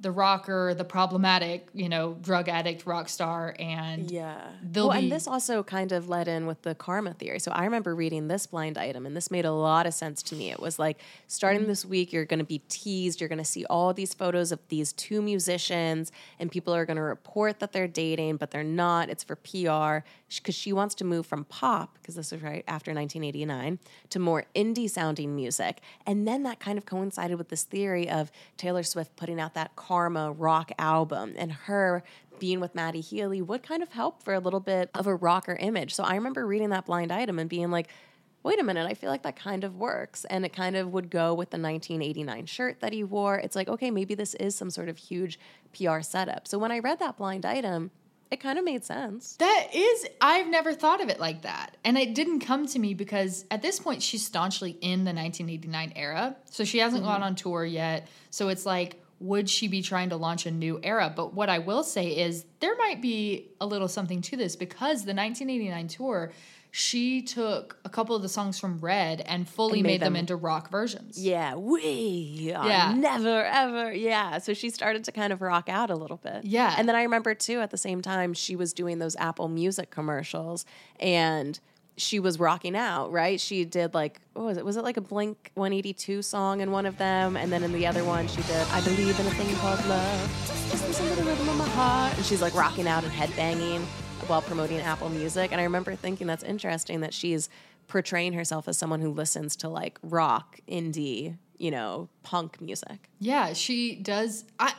[0.00, 4.40] the rocker, the problematic, you know, drug addict rock star, and Yeah.
[4.74, 7.38] Well, be- and this also kind of led in with the karma theory.
[7.38, 10.34] So I remember reading this blind item, and this made a lot of sense to
[10.34, 10.50] me.
[10.50, 13.20] It was like, starting this week, you're going to be teased.
[13.20, 16.96] You're going to see all these photos of these two musicians, and people are going
[16.96, 19.10] to report that they're dating, but they're not.
[19.10, 22.94] It's for PR because she wants to move from pop, because this was right after
[22.94, 25.80] 1989, to more indie sounding music.
[26.06, 29.76] And then that kind of coincided with this theory of Taylor Swift putting out that
[29.76, 32.02] Karma rock album and her
[32.38, 35.56] being with Matty Healy would kind of help for a little bit of a rocker
[35.60, 35.94] image.
[35.94, 37.88] So I remember reading that blind item and being like,
[38.42, 40.24] wait a minute, I feel like that kind of works.
[40.24, 43.36] And it kind of would go with the 1989 shirt that he wore.
[43.36, 45.38] It's like, okay, maybe this is some sort of huge
[45.76, 46.48] PR setup.
[46.48, 47.90] So when I read that blind item,
[48.30, 49.36] it kind of made sense.
[49.36, 51.76] that is, I've never thought of it like that.
[51.84, 55.92] And it didn't come to me because at this point, she's staunchly in the 1989
[55.96, 56.36] era.
[56.44, 57.24] So she hasn't gone mm-hmm.
[57.24, 58.08] on tour yet.
[58.30, 61.12] So it's like, would she be trying to launch a new era?
[61.14, 65.04] But what I will say is there might be a little something to this because
[65.04, 66.32] the 1989 tour,
[66.72, 70.12] she took a couple of the songs from Red and fully And made, made them,
[70.14, 71.18] them- into rock versions.
[71.22, 72.94] Yeah, we are Yeah.
[72.94, 73.92] never ever.
[73.92, 74.38] Yeah.
[74.38, 76.44] So she started to kind of rock out a little bit.
[76.44, 76.74] Yeah.
[76.78, 79.90] And then I remember too, at the same time, she was doing those Apple Music
[79.90, 80.64] commercials
[80.98, 81.58] and
[82.00, 83.40] she was rocking out, right?
[83.40, 84.64] She did like, what was it?
[84.64, 87.36] Was it like a Blink 182 song in one of them?
[87.36, 90.46] And then in the other one, she did, I believe in a thing called love.
[90.70, 92.16] Just listen to the rhythm of my heart.
[92.16, 93.80] And she's like rocking out and headbanging
[94.26, 95.52] while promoting Apple Music.
[95.52, 97.48] And I remember thinking that's interesting that she's
[97.88, 103.10] portraying herself as someone who listens to like rock, indie, you know, punk music.
[103.18, 104.44] Yeah, she does.
[104.58, 104.72] I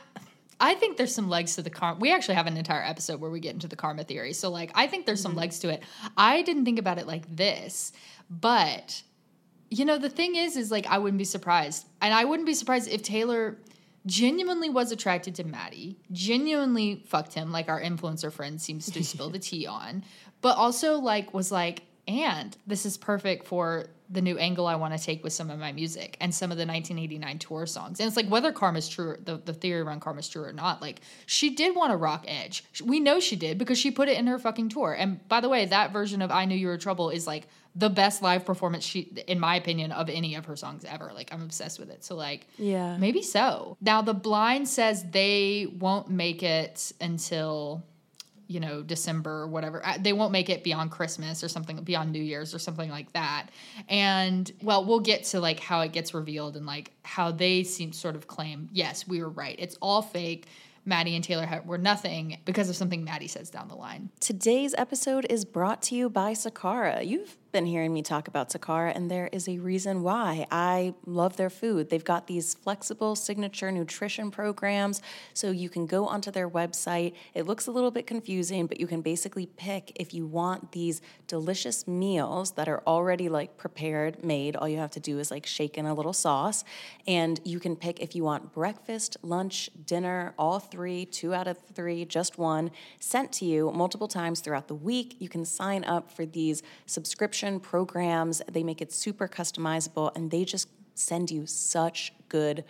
[0.62, 1.98] I think there's some legs to the karma.
[1.98, 4.32] We actually have an entire episode where we get into the karma theory.
[4.32, 5.40] So like, I think there's some mm-hmm.
[5.40, 5.82] legs to it.
[6.16, 7.92] I didn't think about it like this,
[8.30, 9.02] but
[9.70, 12.54] you know, the thing is, is like I wouldn't be surprised, and I wouldn't be
[12.54, 13.56] surprised if Taylor
[14.06, 19.30] genuinely was attracted to Matty, genuinely fucked him, like our influencer friend seems to spill
[19.30, 20.04] the tea on,
[20.42, 24.94] but also like was like, and this is perfect for the new angle I want
[24.96, 27.98] to take with some of my music and some of the 1989 tour songs.
[27.98, 31.00] And it's like whether karma's true, the, the theory around karma's true or not, like
[31.24, 32.62] she did want a rock edge.
[32.84, 34.92] We know she did because she put it in her fucking tour.
[34.92, 37.88] And by the way, that version of I Knew You Were Trouble is like the
[37.88, 41.10] best live performance she, in my opinion, of any of her songs ever.
[41.14, 42.04] Like I'm obsessed with it.
[42.04, 42.98] So like, Yeah.
[42.98, 43.78] maybe so.
[43.80, 47.82] Now the blind says they won't make it until
[48.52, 49.84] you know December or whatever.
[49.84, 53.12] Uh, They won't make it beyond Christmas or something beyond New Year's or something like
[53.12, 53.46] that.
[53.88, 57.92] And well, we'll get to like how it gets revealed and like how they seem
[57.92, 59.56] sort of claim, yes, we were right.
[59.58, 60.46] It's all fake.
[60.84, 64.10] Matty and Taylor were nothing because of something Matty says down the line.
[64.18, 67.06] Today's episode is brought to you by Sakara.
[67.06, 70.46] You've been hearing me talk about Sakara, and there is a reason why.
[70.50, 71.90] I love their food.
[71.90, 75.02] They've got these flexible signature nutrition programs,
[75.34, 77.12] so you can go onto their website.
[77.34, 81.02] It looks a little bit confusing, but you can basically pick if you want these
[81.26, 84.56] delicious meals that are already like prepared, made.
[84.56, 86.64] All you have to do is like shake in a little sauce,
[87.06, 91.58] and you can pick if you want breakfast, lunch, dinner, all three, two out of
[91.74, 95.16] three, just one, sent to you multiple times throughout the week.
[95.18, 98.42] You can sign up for these subscription programs.
[98.50, 102.64] They make it super customizable and they just send you such good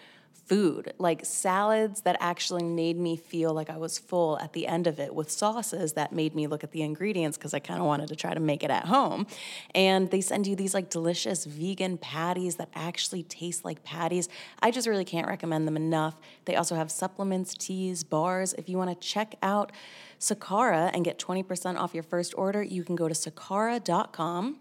[0.46, 4.86] food, like salads that actually made me feel like I was full at the end
[4.86, 7.86] of it, with sauces that made me look at the ingredients because I kind of
[7.86, 9.26] wanted to try to make it at home.
[9.74, 14.28] And they send you these like delicious vegan patties that actually taste like patties.
[14.60, 16.16] I just really can't recommend them enough.
[16.44, 18.52] They also have supplements, teas, bars.
[18.54, 19.72] If you want to check out
[20.18, 24.58] Sakara and get 20% off your first order, you can go to sakara.com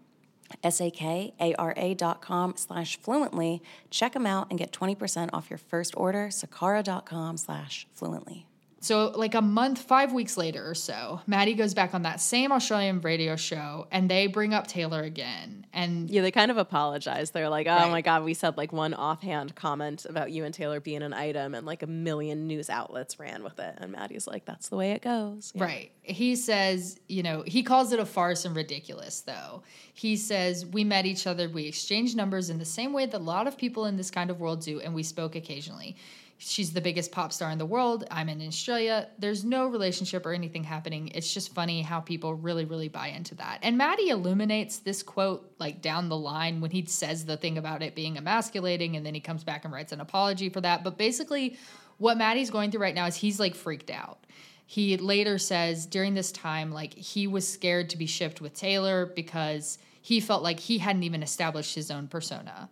[0.63, 3.61] S-A-K-A-R-A dot com slash fluently.
[3.89, 6.27] Check them out and get 20% off your first order.
[6.27, 8.47] Sakara.com slash fluently.
[8.83, 12.51] So, like a month, five weeks later or so, Matty goes back on that same
[12.51, 15.67] Australian radio show and they bring up Taylor again.
[15.71, 17.29] And Yeah, they kind of apologize.
[17.29, 17.91] They're like, oh Right.
[17.91, 21.53] my God, we said like one offhand comment about you and Taylor being an item,
[21.53, 23.75] and like a million news outlets ran with it.
[23.77, 25.51] And Matty's like, that's the way it goes.
[25.53, 25.63] Yeah.
[25.63, 25.91] Right.
[26.01, 29.61] He says, you know, he calls it a farce and ridiculous, though.
[29.93, 33.23] He says, We met each other, we exchanged numbers in the same way that a
[33.23, 35.95] lot of people in this kind of world do, and we spoke occasionally.
[36.43, 38.03] She's the biggest pop star in the world.
[38.09, 39.07] I'm in Australia.
[39.19, 41.09] There's no relationship or anything happening.
[41.09, 43.59] It's just funny how people really, really buy into that.
[43.61, 47.83] And Matty illuminates this quote like down the line when he says the thing about
[47.83, 50.83] it being emasculating, and then he comes back and writes an apology for that.
[50.83, 51.57] But basically,
[51.99, 54.25] what Matty's going through right now is he's like freaked out
[54.65, 59.05] he later says during this time like he was scared to be shipped with taylor
[59.05, 62.69] because he felt like he hadn't even established his own persona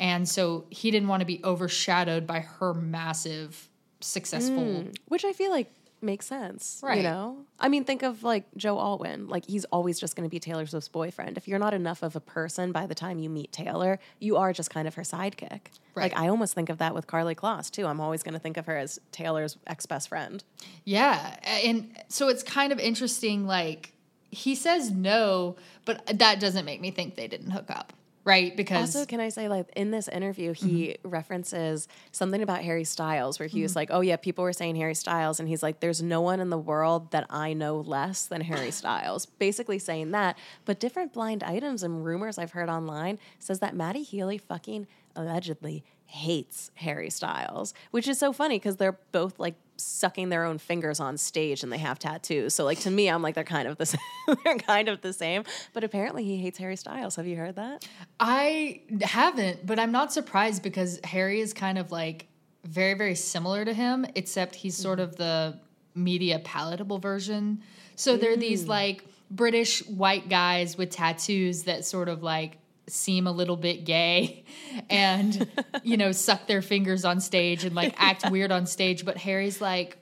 [0.00, 3.68] and so he didn't want to be overshadowed by her massive
[4.00, 6.80] successful mm, Which I feel like makes sense.
[6.82, 6.96] Right.
[6.96, 7.36] You know?
[7.58, 9.28] I mean, think of like Joe Alwyn.
[9.28, 11.36] Like he's always just gonna be Taylor Swift's boyfriend.
[11.36, 14.54] If you're not enough of a person by the time you meet Taylor, you are
[14.54, 15.60] just kind of her sidekick.
[15.94, 16.10] Right.
[16.10, 17.86] Like I almost think of that with Karlie Kloss too.
[17.86, 20.42] I'm always gonna think of her as Taylor's ex best friend.
[20.84, 21.36] Yeah.
[21.44, 23.46] And so it's kind of interesting.
[23.46, 23.92] Like,
[24.30, 27.92] he says no, but that doesn't make me think they didn't hook up,
[28.24, 28.56] right?
[28.56, 31.08] Because Also, can I say, like, in this interview, he mm-hmm.
[31.08, 33.78] references something about Harry Styles, where he was mm-hmm.
[33.78, 35.40] like, Oh, yeah, people were saying Harry Styles.
[35.40, 38.70] And he's like, There's no one in the world that I know less than Harry
[38.80, 39.26] Styles.
[39.26, 40.36] Basically saying that.
[40.64, 45.84] But different blind items and rumors I've heard online says that Matty Healy fucking allegedly
[46.10, 51.00] hates Harry Styles, which is so funny because they're both like sucking their own fingers
[51.00, 52.54] on stage and they have tattoos.
[52.54, 54.00] So like to me, I'm like they're kind of the same.
[54.44, 55.44] they're kind of the same.
[55.72, 57.16] But apparently he hates Harry Styles.
[57.16, 57.86] Have you heard that?
[58.18, 62.26] I haven't, but I'm not surprised because Harry is kind of like
[62.64, 65.10] very, very similar to him, except he's sort mm-hmm.
[65.10, 65.58] of the
[65.94, 67.62] media palatable version.
[67.96, 68.68] So they're these mm.
[68.68, 74.44] like British white guys with tattoos that sort of like seem a little bit gay
[74.90, 75.48] and
[75.82, 79.60] you know suck their fingers on stage and like act weird on stage but harry's
[79.60, 79.96] like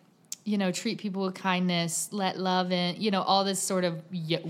[0.49, 3.95] you know treat people with kindness let love in you know all this sort of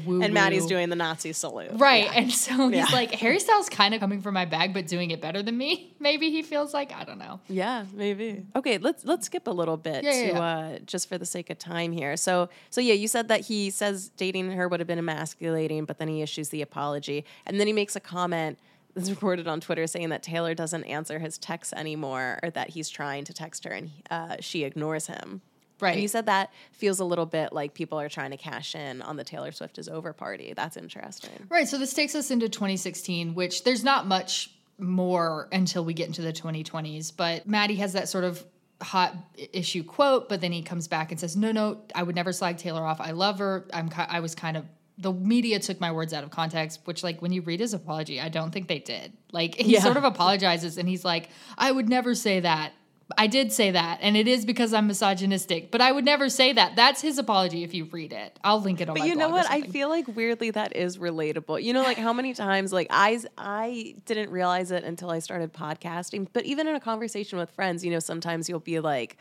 [0.07, 1.71] woo And Matty's doing the Nazi salute.
[1.75, 2.05] Right.
[2.05, 2.13] Yeah.
[2.21, 2.87] And so he's Yeah.
[2.93, 5.95] like, Harry Styles kind of coming from my bag, but doing it better than me.
[6.01, 7.41] Maybe he feels like, I don't know.
[7.49, 8.45] Yeah, maybe.
[8.55, 11.59] Okay, let's let's skip a little bit Yeah, to uh just for the sake of
[11.59, 12.17] time here.
[12.17, 15.99] So so yeah, you said that he says dating her would have been emasculating, but
[15.99, 17.25] then he issues the apology.
[17.47, 18.59] And then he makes a comment
[18.95, 22.89] that's reported on Twitter saying that Taylor doesn't answer his texts anymore or that he's
[22.89, 25.41] trying to text her and uh, she ignores him.
[25.81, 25.93] Right.
[25.95, 29.03] And you said that feels a little bit like people are trying to cash in
[29.03, 30.55] on the Taylor Swift is over party.
[30.57, 31.47] That's interesting.
[31.49, 31.69] Right.
[31.69, 36.23] So this takes us into 2016, which there's not much more until we get into
[36.23, 37.13] the 2020s.
[37.17, 38.45] But Matty has that sort of
[38.81, 39.15] hot
[39.53, 42.59] issue quote, but then he comes back and says, "No, no, I would never slag
[42.59, 43.01] Taylor off.
[43.01, 43.67] I love her.
[43.73, 43.91] I'm.
[43.97, 44.65] I was kind of."
[45.01, 48.21] The media took my words out of context, which, like, when you read his apology,
[48.21, 49.13] I don't think they did.
[49.31, 49.81] Like, he Yeah.
[49.81, 52.73] sort of apologizes and he's like, I would never say that.
[53.17, 56.53] I did say that, and it is because I'm misogynistic, but I would never say
[56.53, 56.77] that.
[56.77, 58.39] That's his apology if you read it.
[58.45, 59.51] I'll link it on But you know what?
[59.51, 61.63] I feel like weirdly that is relatable.
[61.63, 65.55] You know, like how many times like I I didn't realize it until I started
[65.55, 66.29] podcasting.
[66.33, 69.17] But even in a conversation with friends, you know, sometimes you'll be like,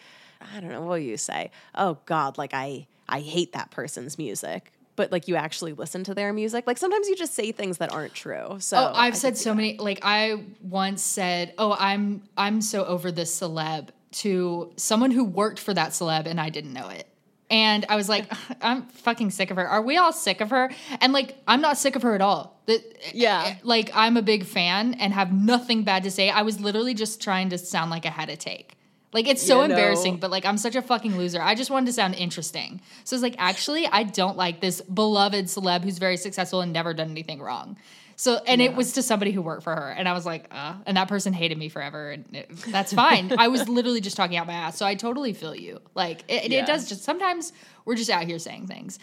[0.54, 1.52] I don't know, what you say?
[1.74, 4.74] Oh God, like I I hate that person's music.
[4.98, 6.68] But like you actually listen to their music.
[6.68, 8.58] Like sometimes you just say things that aren't true.
[8.60, 9.56] So Oh, I've I said so that.
[9.56, 9.78] many.
[9.78, 13.90] Like I once said, "Oh, I'm I'm so over this celeb."
[14.24, 17.08] To someone who worked for that celeb, and I didn't know it.
[17.50, 18.32] And I was like,
[18.62, 19.68] I'm fucking sick of her.
[19.68, 20.72] Are we all sick of her?
[21.02, 22.60] And like, I'm not sick of her at all.
[22.66, 22.82] That
[23.14, 23.58] Yeah.
[23.64, 26.30] like I'm a big fan and have nothing bad to say.
[26.30, 28.77] I was literally just trying to sound like I had a take.
[29.14, 29.76] Like it's so Yeah, no.
[29.76, 31.42] embarrassing, but like I'm such a fucking loser.
[31.42, 32.82] I just wanted to sound interesting.
[33.06, 36.94] So it's like actually I don't like this beloved celeb who's very successful and never
[36.94, 37.78] done anything wrong.
[38.20, 40.74] So and it was to somebody who worked for her, and I was like, uh,
[40.88, 43.32] and that person hated me forever, and it, that's fine.
[43.38, 45.80] I was literally just talking out my ass, so I totally feel you.
[45.94, 46.64] Like it, it- Yeah.
[46.64, 47.54] it does just sometimes
[47.86, 48.98] we're just out here saying things.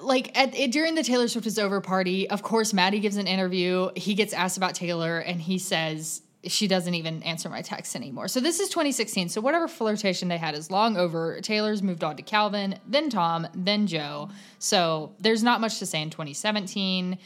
[0.00, 3.26] Like at, it, during the Taylor Swift is over party, of course, Matty gives an
[3.26, 3.90] interview.
[3.96, 8.28] He gets asked about Taylor, and he says she doesn't even answer my texts anymore.
[8.28, 9.28] So this is 2016.
[9.28, 11.40] So whatever flirtation they had is long over.
[11.40, 14.30] Taylor's moved on to Calvin, then Tom, then Joe.
[14.58, 17.18] So there's not much to say in 2017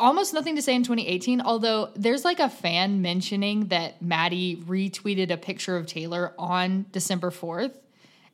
[0.00, 5.30] almost nothing to say in 2018 although there's like a fan mentioning that matty retweeted
[5.30, 7.72] a picture of taylor on december 4th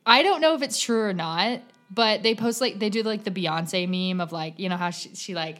[0.05, 3.23] i don't know if it's true or not but they post like they do like
[3.23, 5.57] the beyonce meme of like you know how she, she like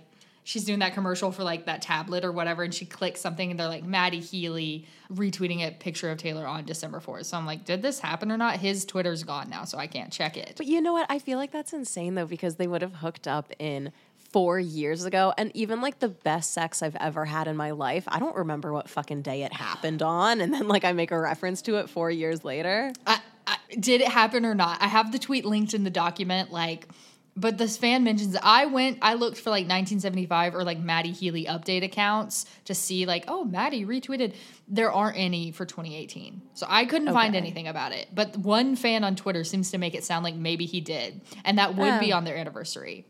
[0.50, 3.60] she's doing that commercial for like that tablet or whatever, and she clicks something, and
[3.60, 7.28] they're like Matty Healy retweeting a picture of Taylor on December fourth.
[7.28, 8.58] So I'm like, did this happen or not?
[8.58, 10.56] His Twitter's gone now, so I can't check it.
[10.58, 11.06] But you know what?
[11.08, 13.92] I feel like that's insane though because they would have hooked up in
[14.32, 18.06] four years ago, and even like the best sex I've ever had in my life,
[18.08, 21.20] I don't remember what fucking day it happened on, and then like I make a
[21.20, 22.92] reference to it four years later.
[23.06, 24.82] I, I, did it happen or not?
[24.82, 26.88] I have the tweet linked in the document, like.
[27.36, 31.46] But this fan mentions I went, I looked for like 1975 or like Matty Healy
[31.46, 34.34] update accounts to see like, oh, Matty retweeted.
[34.68, 36.42] There aren't any for 2018.
[36.54, 38.08] So I couldn't find anything about it.
[38.14, 41.22] But one fan on Twitter seems to make it sound like maybe he did.
[41.46, 42.18] And that would be Oh.
[42.18, 43.06] on their anniversary.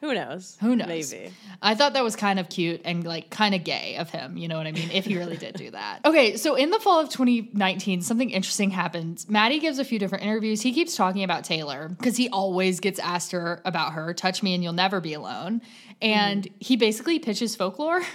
[0.00, 0.56] Who knows?
[0.60, 1.12] Who knows?
[1.12, 1.32] Maybe.
[1.60, 4.46] I thought that was kind of cute and like kind of gay of him, you
[4.46, 4.90] know what I mean?
[4.92, 6.00] If he really did do that.
[6.08, 9.24] Okay, so in the fall of 2019, something interesting happened.
[9.28, 10.62] Matty gives a few different interviews.
[10.62, 14.54] He keeps talking about Taylor because he always gets asked her about her, touch me
[14.54, 15.60] and you'll never be alone.
[15.60, 15.96] Mm-hmm.
[16.02, 18.02] And he basically pitches folklore.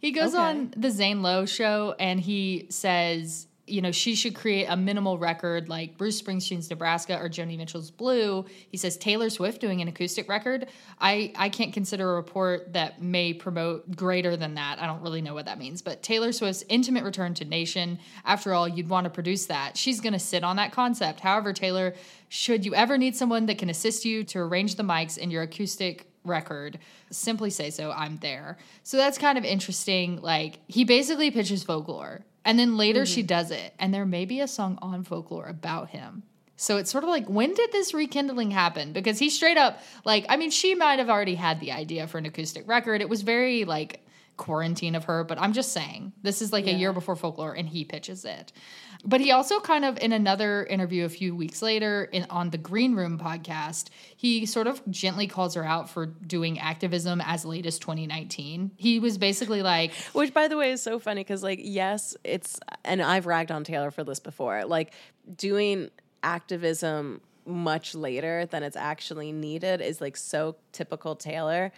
[0.00, 0.38] He goes Okay.
[0.38, 5.18] on the Zane Lowe show and he says, you know, she should create a minimal
[5.18, 8.44] record like Bruce Springsteen's Nebraska or Joni Mitchell's Blue.
[8.70, 10.68] He says Taylor Swift doing an acoustic record.
[11.00, 14.78] I, I can't consider a report that may promote greater than that.
[14.80, 15.82] I don't really know what that means.
[15.82, 19.76] But Taylor Swift's intimate return to Nation, after all, you'd want to produce that.
[19.76, 21.20] She's going to sit on that concept.
[21.20, 21.94] However, Taylor,
[22.28, 25.42] should you ever need someone that can assist you to arrange the mics in your
[25.42, 26.78] acoustic record
[27.10, 32.20] simply say so i'm there so that's kind of interesting like he basically pitches folklore
[32.48, 33.26] and then later she mm-hmm.
[33.26, 36.22] does it and there may be a song on folklore about him.
[36.56, 38.94] So it's sort of like when did this rekindling happen?
[38.94, 42.16] Because he straight up like i mean she might have already had the idea for
[42.16, 43.02] an acoustic record.
[43.02, 44.02] It was very like
[44.38, 47.68] quarantine of her but i'm just saying this is like a year before folklore and
[47.68, 48.52] he pitches it.
[49.04, 52.58] But he also kind of in another interview a few weeks later in on the
[52.58, 57.64] green room podcast he sort of gently calls her out for doing activism as late
[57.64, 61.60] as 2019 he was basically like Which, by the way, is so funny because, like,
[61.62, 64.94] yes, it's, and I've ragged on Taylor for this before, like,
[65.36, 65.90] doing
[66.22, 71.72] activism much later than it's actually needed is, like, so typical Taylor.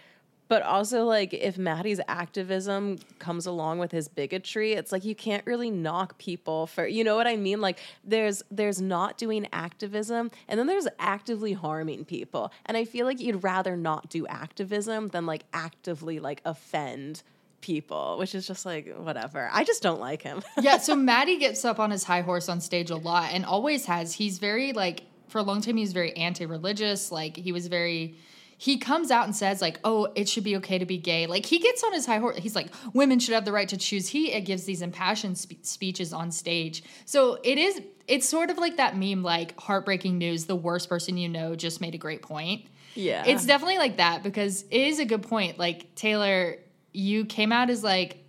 [0.51, 5.45] But also, like, if Matty's activism comes along with his bigotry, it's like you can't
[5.45, 7.61] really knock people for, you know what I mean?
[7.61, 12.51] Like, there's there's not doing activism, and then there's actively harming people.
[12.65, 17.23] And I feel like you'd rather not do activism than like actively like offend
[17.61, 19.49] people, which is just like whatever.
[19.53, 20.43] I just don't like him.
[20.61, 23.85] yeah, so Matty gets up on his high horse on stage a lot and always
[23.85, 24.11] has.
[24.11, 27.09] He's very like for a long time he was very anti-religious.
[27.09, 28.17] Like he was very
[28.61, 31.47] he comes out and says like, "Oh, it should be okay to be gay." Like
[31.47, 32.37] he gets on his high horse.
[32.37, 36.13] He's like, "Women should have the right to choose." He gives these impassioned spe- speeches
[36.13, 36.83] on stage.
[37.05, 41.17] So it is it's sort of like that meme like heartbreaking news, the worst person
[41.17, 42.65] you know just made a great point.
[42.93, 43.23] yeah.
[43.25, 45.57] It's definitely like that because it is a good point.
[45.57, 46.57] Like Taylor,
[46.93, 48.20] you came out as like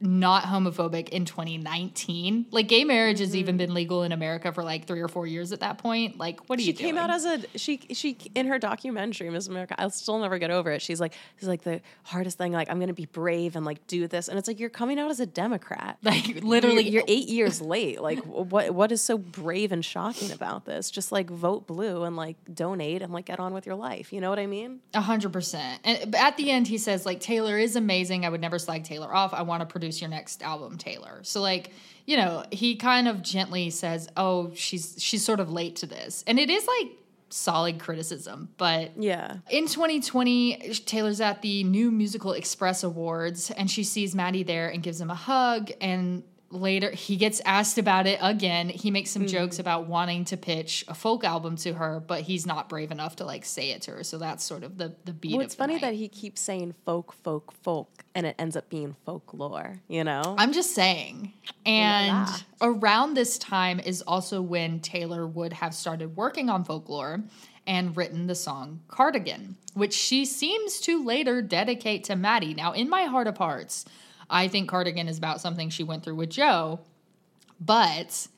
[0.00, 2.46] not homophobic in 2019.
[2.50, 3.58] Like gay marriage has even mm-hmm.
[3.58, 6.18] been legal in America for like three or four years at that point.
[6.18, 9.28] Like, what are she you She came out as a she she in her documentary
[9.30, 9.74] Miss America.
[9.78, 10.80] I'll still never get over it.
[10.80, 12.52] She's like is like the hardest thing.
[12.52, 15.10] Like I'm gonna be brave and like do this, and it's like you're coming out
[15.10, 15.98] as a Democrat.
[16.02, 17.12] like literally, you're, you're oh.
[17.12, 18.00] eight years late.
[18.00, 20.90] Like what what is so brave and shocking about this?
[20.90, 24.12] Just like vote blue and like donate and like get on with your life.
[24.12, 24.80] You know what I mean?
[24.94, 25.80] A hundred percent.
[25.84, 28.24] And at the end, he says like Taylor is amazing.
[28.24, 29.34] I would never slag Taylor off.
[29.34, 31.20] I want to produce your next album, Taylor.
[31.22, 31.70] So like
[32.06, 36.22] you know, he kind of gently says, "Oh, she's she's sort of late to this,"
[36.26, 36.90] and it is like
[37.28, 39.36] solid criticism, but Yeah.
[39.48, 44.82] in 2020, Taylor's at the New Musical Express Awards and she sees Matty there and
[44.82, 45.70] gives him a hug.
[45.80, 48.68] And later, he gets asked about it again.
[48.68, 49.60] He makes some jokes mm.
[49.60, 53.24] about wanting to pitch a folk album to her, but he's not brave enough to
[53.24, 54.04] like say it to her.
[54.04, 55.82] So that's sort of the, the beat Well, of it's funny night.
[55.82, 59.80] that he keeps saying folk, folk, folk, and it ends up being folklore.
[59.88, 60.34] You know?
[60.38, 61.32] I'm just saying.
[61.64, 62.36] And la.
[62.60, 67.22] around this time is also when Taylor would have started working on folklore
[67.66, 72.54] and written the song Cardigan, which she seems to later dedicate to Matty.
[72.54, 73.84] Now, in my heart of hearts,
[74.30, 76.80] I think Cardigan is about something she went through with Joe,
[77.60, 78.28] but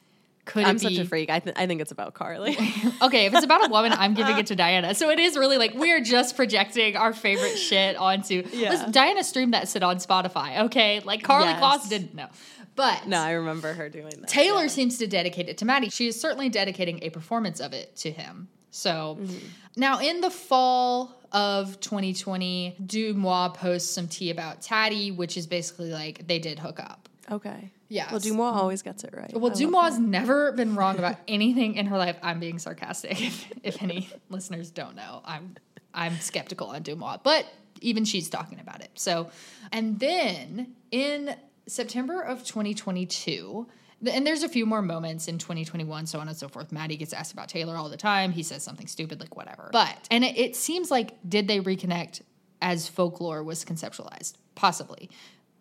[0.44, 1.30] could I'm it be such a freak.
[1.30, 2.56] I, th- I think it's about Karlie.
[3.02, 4.94] okay, if it's about a woman, I'm giving it to Diana.
[4.94, 8.42] So it is really like we are just projecting our favorite shit onto.
[8.52, 8.70] Yeah.
[8.70, 10.64] Listen, Diana streamed that shit on Spotify.
[10.64, 11.62] Okay, like Karlie Yes.
[11.62, 12.28] Kloss didn't know,
[12.74, 14.28] but no, I remember her doing that.
[14.28, 14.68] Taylor yeah.
[14.68, 15.90] seems to dedicate it to Matty.
[15.90, 18.48] She is certainly dedicating a performance of it to him.
[18.72, 19.46] So mm-hmm.
[19.76, 25.92] now in the fall of 2020, DeuxMoi posts some tea about Taddy, which is basically
[25.92, 27.08] like they did hook up.
[27.30, 27.70] Okay.
[27.88, 28.10] Yeah.
[28.10, 29.32] Well, DeuxMoi always gets it right.
[29.38, 32.16] Well, I DeuxMoi never been wrong about anything in her life.
[32.22, 33.20] I'm being sarcastic.
[33.20, 35.54] If, if any listeners don't know, I'm
[35.94, 37.46] I'm skeptical on DeuxMoi, but
[37.82, 38.90] even she's talking about it.
[38.94, 39.30] So,
[39.70, 43.66] and then in September of 2022, th-
[44.06, 46.72] and there's a few more moments in 2021, so on and so forth.
[46.72, 48.32] Matty gets asked about Taylor all the time.
[48.32, 49.68] He says something stupid, like whatever.
[49.72, 52.22] But, and it, it seems like, did they reconnect
[52.60, 54.34] as folklore was conceptualized?
[54.54, 55.10] Possibly.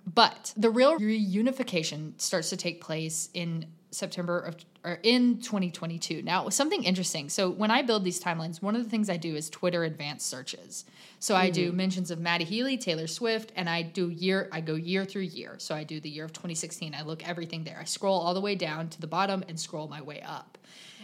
[0.06, 6.24] But the real reunification starts to take place in September of or in 2022.
[6.24, 7.30] Now, something interesting.
[7.30, 10.28] So when I build these timelines, one of the things I do is Twitter advanced
[10.28, 10.86] searches.
[11.20, 11.78] So I do mm-hmm.
[11.78, 15.56] mentions of Matty Healy, Taylor Swift, and I do year I go year through year.
[15.60, 16.96] So I do the year of 2016.
[16.96, 17.78] I look everything there.
[17.80, 20.58] I scroll all the way down to the bottom and scroll my way up.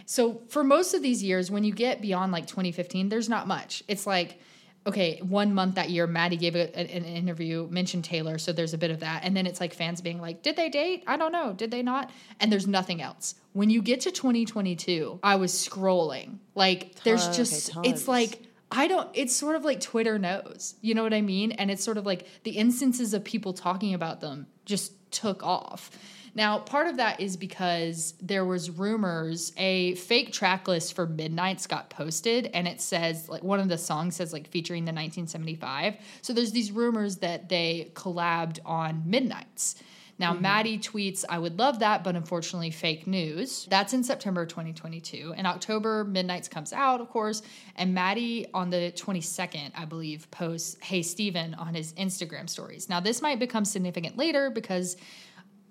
[0.06, 3.84] So for most of these years, when you get beyond like 2015, there's not much.
[3.86, 4.40] It's like
[4.88, 8.78] okay, one month that year, Matty gave a, an interview, mentioned Taylor, so there's a
[8.78, 9.22] bit of that.
[9.22, 11.04] And then it's like fans being like, did they date?
[11.06, 11.52] I don't know.
[11.52, 12.10] Did they not?
[12.40, 13.34] And there's nothing else.
[13.52, 16.38] When you get to 2022, I was scrolling.
[16.54, 20.74] Like, there's just, okay, it's like, I don't, it's sort of like Twitter knows.
[20.80, 21.52] You know what I mean?
[21.52, 25.90] And it's sort of like the instances of people talking about them just took off.
[26.38, 31.66] Now, part of that is because there was rumors a fake track list for Midnights
[31.66, 35.96] got posted and it says like one of the songs says like featuring the 1975.
[36.22, 39.82] So there's these rumors that they collabed on Midnights.
[40.20, 40.42] Now, mm-hmm.
[40.42, 43.66] Matty tweets, I would love that, but unfortunately, fake news.
[43.68, 45.34] That's in September 2022.
[45.36, 47.42] In October, Midnights comes out, of course,
[47.74, 52.88] and Matty on the 22nd, I believe, posts, Hey, Steven, on his Instagram stories.
[52.88, 54.96] Now, this might become significant later because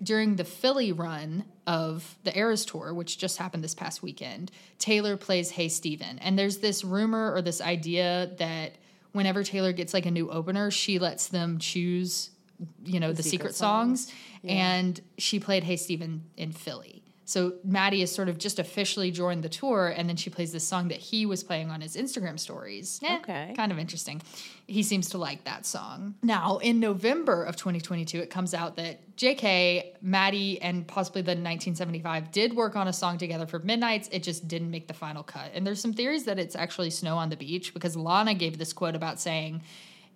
[0.02, 5.18] during the Philly run of the Eras Tour, which just happened this past weekend, Taylor
[5.18, 6.20] plays Hey Steven.
[6.20, 8.74] And there's this rumor or this idea that
[9.12, 12.30] whenever Taylor gets like a new opener, she lets them choose,
[12.84, 14.08] you know, the, secret, secret songs.
[14.08, 14.18] songs.
[14.44, 17.04] And she played Hey Steven in Philly.
[17.28, 20.66] So Matty is sort of just officially joined the tour, and then she plays this
[20.66, 23.02] song that he was playing on his Instagram stories.
[23.04, 23.54] Eh, Okay.
[23.54, 24.22] kind of interesting.
[24.66, 26.16] He seems to like that song.
[26.24, 32.32] Now, in November of 2022, it comes out that JK, Matty, and possibly the 1975
[32.32, 34.08] did work on a song together for Midnights.
[34.14, 35.52] It just didn't make the final cut.
[35.54, 38.72] And there's some theories that it's actually Snow on the Beach because Lana gave this
[38.72, 39.64] quote about saying,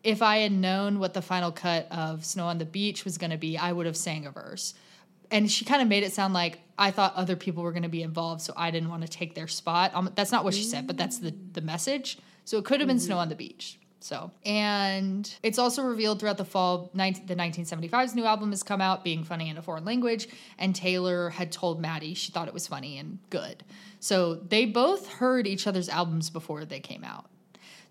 [0.03, 3.32] if I had known what the final cut of Snow on the Beach was going
[3.32, 4.74] to be, I would have sang a verse.
[5.32, 7.90] And she kind of made it sound like I thought other people were going to
[7.90, 9.92] be involved, so I didn't want to take their spot.
[9.94, 11.54] Um, that's not what she said, but that's the mm.
[11.54, 12.18] the message.
[12.44, 13.22] So it could have been Snow mm-hmm.
[13.22, 13.80] on the Beach.
[14.04, 18.82] So, and it's also revealed throughout the fall, 19, the 1975's new album has come
[18.82, 20.28] out, being funny in a foreign language.
[20.58, 23.64] And Taylor had told Matty she thought it was funny and good.
[24.00, 27.30] So they both heard each other's albums before they came out.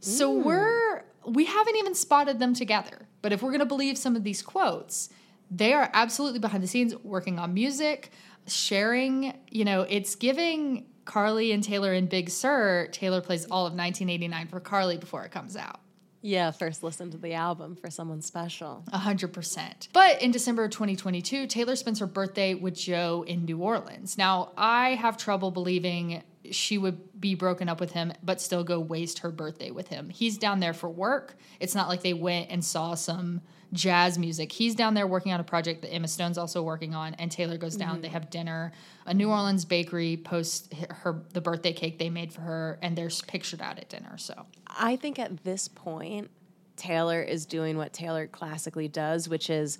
[0.01, 0.43] So mm.
[0.43, 3.07] we're we haven't even spotted them together.
[3.23, 5.11] But if we're going to believe some of these quotes,
[5.51, 8.11] they are absolutely behind the scenes working on music,
[8.47, 13.73] sharing, you know, it's giving Karlie and Taylor in Big Sur, Taylor plays all of
[13.73, 15.81] 1989 for Karlie before it comes out.
[16.23, 18.85] Yeah, first listen to the album for someone special.
[18.93, 19.89] A hundred percent.
[19.93, 24.19] But in December 2022, Taylor spends her birthday with Joe in New Orleans.
[24.19, 28.81] Now, I have trouble believing she would be broken up with him, but still go
[28.81, 30.11] waste her birthday with him.
[30.11, 31.37] He's down there for work.
[31.59, 33.41] It's not like they went and saw some
[33.73, 34.53] jazz music.
[34.53, 37.57] He's down there working on a project that Emma Stone's also working on, and Taylor
[37.57, 37.95] goes down.
[37.95, 38.03] Mm-hmm.
[38.03, 38.73] They have dinner.
[39.07, 43.11] A New Orleans bakery posts her the birthday cake they made for her, and they're
[43.27, 44.19] pictured out at dinner.
[44.19, 46.31] So I think at this point,
[46.77, 49.79] Taylor is doing what Taylor classically does, which is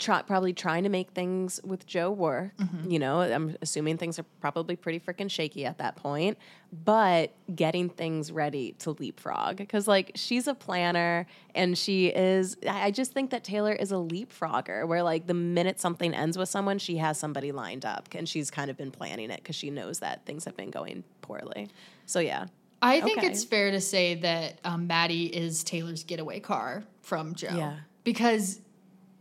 [0.00, 2.52] try, probably trying to make things with Joe work.
[2.88, 6.38] You know, I'm assuming things are probably pretty freaking shaky at that point,
[6.72, 9.56] but getting things ready to leapfrog.
[9.56, 13.92] Because, like, she's a planner and she is, I I just think that Taylor is
[13.92, 18.08] a leapfrogger where, like, the minute something ends with someone, she has somebody lined up
[18.14, 21.04] and she's kind of been planning it because she knows that things have been going
[21.20, 21.68] poorly.
[22.06, 22.46] So, yeah.
[22.82, 23.26] I think Okay.
[23.26, 27.54] it's fair to say that um, Matty is Taylor's getaway car from Joe.
[27.54, 27.76] Yeah.
[28.04, 28.58] Because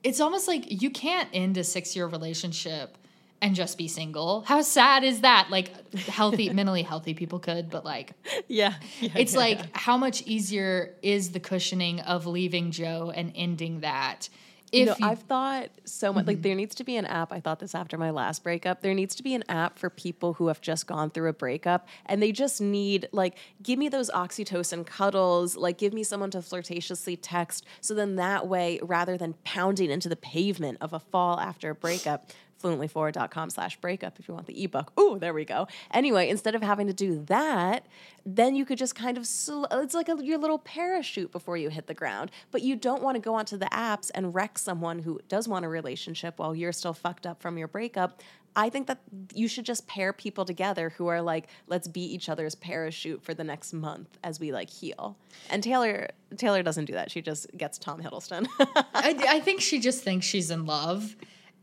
[0.03, 2.97] it's almost like you can't end a six year relationship
[3.41, 4.41] and just be single.
[4.41, 5.47] How sad is that?
[5.49, 8.11] Like healthy, mentally healthy people could, but like
[8.47, 8.73] Yeah.
[9.01, 14.27] it's like how much easier is the cushioning of leaving Joe and ending that?
[14.71, 15.03] If you, Mm-hmm.
[15.03, 16.27] I've thought so much.
[16.27, 17.31] Like, there needs to be an app.
[17.31, 18.81] I thought this after my last breakup.
[18.81, 21.87] There needs to be an app for people who have just gone through a breakup
[22.05, 25.55] and they just need, like, give me those oxytocin cuddles.
[25.55, 27.65] Like, give me someone to flirtatiously text.
[27.81, 31.75] So then that way, rather than pounding into the pavement of a fall after a
[31.75, 32.31] breakup,
[32.61, 34.91] fluentlyforward.com slash breakup if you want the ebook.
[34.99, 35.67] Ooh, there we go.
[35.91, 37.85] Anyway, instead of having to do that,
[38.25, 41.69] then you could just kind of, sl- it's like a, your little parachute before you
[41.69, 42.31] hit the ground.
[42.51, 45.65] But you don't want to go onto the apps and wreck someone who does want
[45.65, 48.21] a relationship while you're still fucked up from your breakup.
[48.55, 48.99] I think that
[49.33, 53.33] you should just pair people together who are like, let's be each other's parachute for
[53.33, 55.17] the next month as we like heal.
[55.49, 57.11] And Taylor Taylor doesn't do that.
[57.11, 58.47] She just gets Tom Hiddleston.
[58.59, 61.15] I, I think she just thinks she's in love.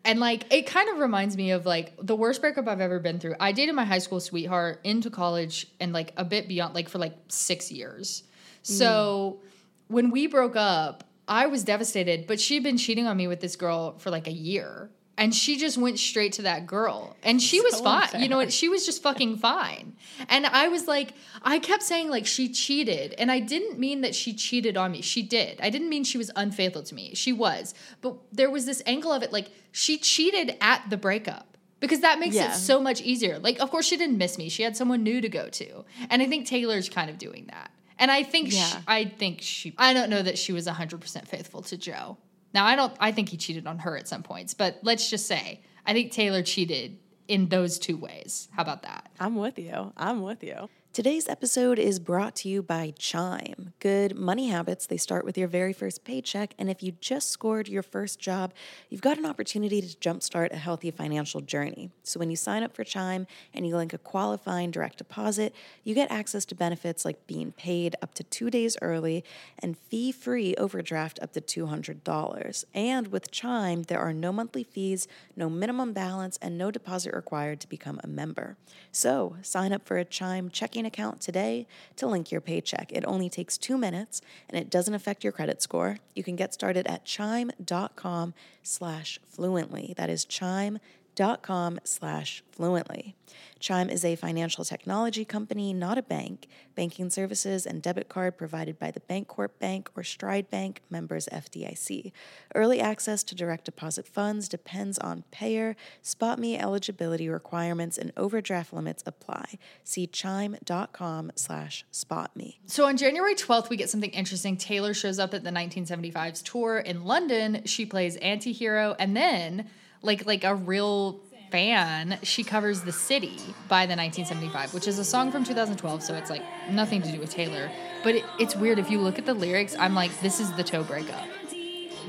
[0.04, 3.18] And like it kind of reminds me of like the worst breakup I've ever been
[3.18, 3.34] through.
[3.40, 6.98] I dated my high school sweetheart into college and like a bit beyond like for
[6.98, 8.22] like 6 years.
[8.62, 8.66] Mm.
[8.66, 9.40] So
[9.88, 13.56] when we broke up, I was devastated, but she'd been cheating on me with this
[13.56, 14.90] girl for like a year.
[15.18, 17.16] And she just went straight to that girl.
[17.22, 18.02] And she was fine.
[18.02, 18.20] unfair.
[18.20, 18.52] You know what?
[18.52, 19.96] She was just fucking fine.
[20.28, 23.14] And I was like, I kept saying like she cheated.
[23.16, 25.00] And I didn't mean that she cheated on me.
[25.00, 25.58] She did.
[25.62, 27.14] I didn't mean she was unfaithful to me.
[27.14, 27.72] She was.
[28.02, 31.56] But there was this angle of it like she cheated at the breakup.
[31.80, 32.52] Because that makes Yeah.
[32.52, 33.38] it so much easier.
[33.38, 34.48] Like, of course, she didn't miss me.
[34.48, 35.84] She had someone new to go to.
[36.10, 37.70] And I think Taylor's kind of doing that.
[37.98, 41.62] And I think she, I think she I don't know that she was 100% faithful
[41.62, 42.18] to Joe.
[42.54, 45.26] Now, I don't I think he cheated on her at some points, but let's just
[45.26, 48.48] say I think Taylor cheated in those two ways.
[48.52, 49.10] How about that?
[49.18, 49.92] I'm with you.
[49.96, 50.68] I'm with you.
[50.96, 53.74] Today's episode is brought to you by Chime.
[53.80, 56.54] Good money habits, they start with your very first paycheck.
[56.58, 58.54] And if you just scored your first job,
[58.88, 61.90] you've got an opportunity to jumpstart a healthy financial journey.
[62.02, 65.94] So when you sign up for Chime and you link a qualifying direct deposit, you
[65.94, 69.22] get access to benefits like being paid up to two days early
[69.58, 72.64] and fee free overdraft up to $200.
[72.72, 77.60] And with Chime, there are no monthly fees, no minimum balance, and no deposit required
[77.60, 78.56] to become a member.
[78.90, 81.66] So sign up for a Chime checking account today
[81.96, 82.92] to link your paycheck.
[82.92, 85.98] It only takes two minutes and it doesn't affect your credit score.
[86.14, 89.94] You can get started at chime.com slash fluently.
[89.96, 90.78] That is chime
[91.16, 93.16] dot com slash fluently.
[93.58, 96.46] Chime is a financial technology company, not a bank.
[96.74, 102.12] Banking services and debit card provided by the Bancorp Bank or Stride Bank, members FDIC.
[102.54, 109.02] Early access to direct deposit funds depends on payer, SpotMe eligibility requirements, and overdraft limits
[109.06, 109.58] apply.
[109.82, 112.56] See chime.com slash spotme.
[112.66, 114.56] So on January 12th, we get something interesting.
[114.56, 117.62] Taylor shows up at the 1975's tour in London.
[117.64, 119.70] She plays anti-hero and then
[120.02, 121.20] like like a real
[121.50, 123.38] fan, she covers The City
[123.68, 127.18] by the 1975, which is a song from 2012, so it's like nothing to do
[127.18, 127.70] with Taylor.
[128.02, 130.64] But it, it's weird if you look at the lyrics, I'm like this is the
[130.64, 131.24] toe breakup.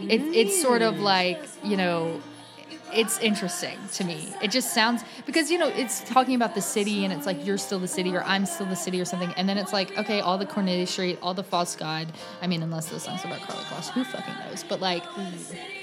[0.02, 2.22] It, it's sort of like, you know,
[2.94, 4.34] it's interesting to me.
[4.42, 7.58] It just sounds because you know it's talking about the city and it's like you're
[7.58, 10.22] still the city or I'm still the city or something, and then it's like okay,
[10.22, 12.08] all the Cornelia Street, all the false god.
[12.42, 14.64] I mean, unless the song's about Karlie Kloss, who fucking knows?
[14.64, 15.04] But like,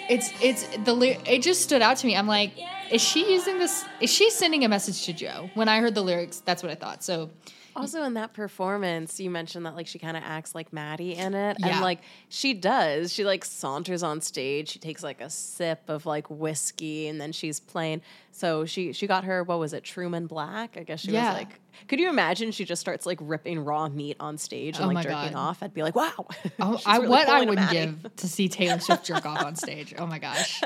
[0.09, 2.17] it's it's the it just stood out to me.
[2.17, 2.53] I'm like,
[2.91, 3.85] is she using this?
[4.01, 5.51] Is she sending a message to Joe?
[5.55, 7.03] When I heard the lyrics, that's what I thought.
[7.05, 7.31] So
[7.77, 11.35] Also, in that performance, you mentioned that like she kind of acts like Matty in
[11.35, 11.67] it, Yeah.
[11.69, 13.13] and like she does.
[13.13, 14.69] She like saunters on stage.
[14.71, 18.03] She takes like a sip of like whiskey, and then she's playing.
[18.31, 20.77] So she she got her what was it, Truman Black?
[20.77, 21.31] I guess she Yeah.
[21.31, 21.61] was like.
[21.89, 22.51] Could you imagine?
[22.51, 25.35] She just starts like ripping raw meat on stage and Oh like jerking God.
[25.35, 25.63] off.
[25.63, 26.13] I'd be like, wow.
[26.61, 27.77] Oh, I, really what I would Matty.
[27.77, 29.95] give to see Taylor Swift jerk off on stage.
[29.99, 30.63] Oh my gosh.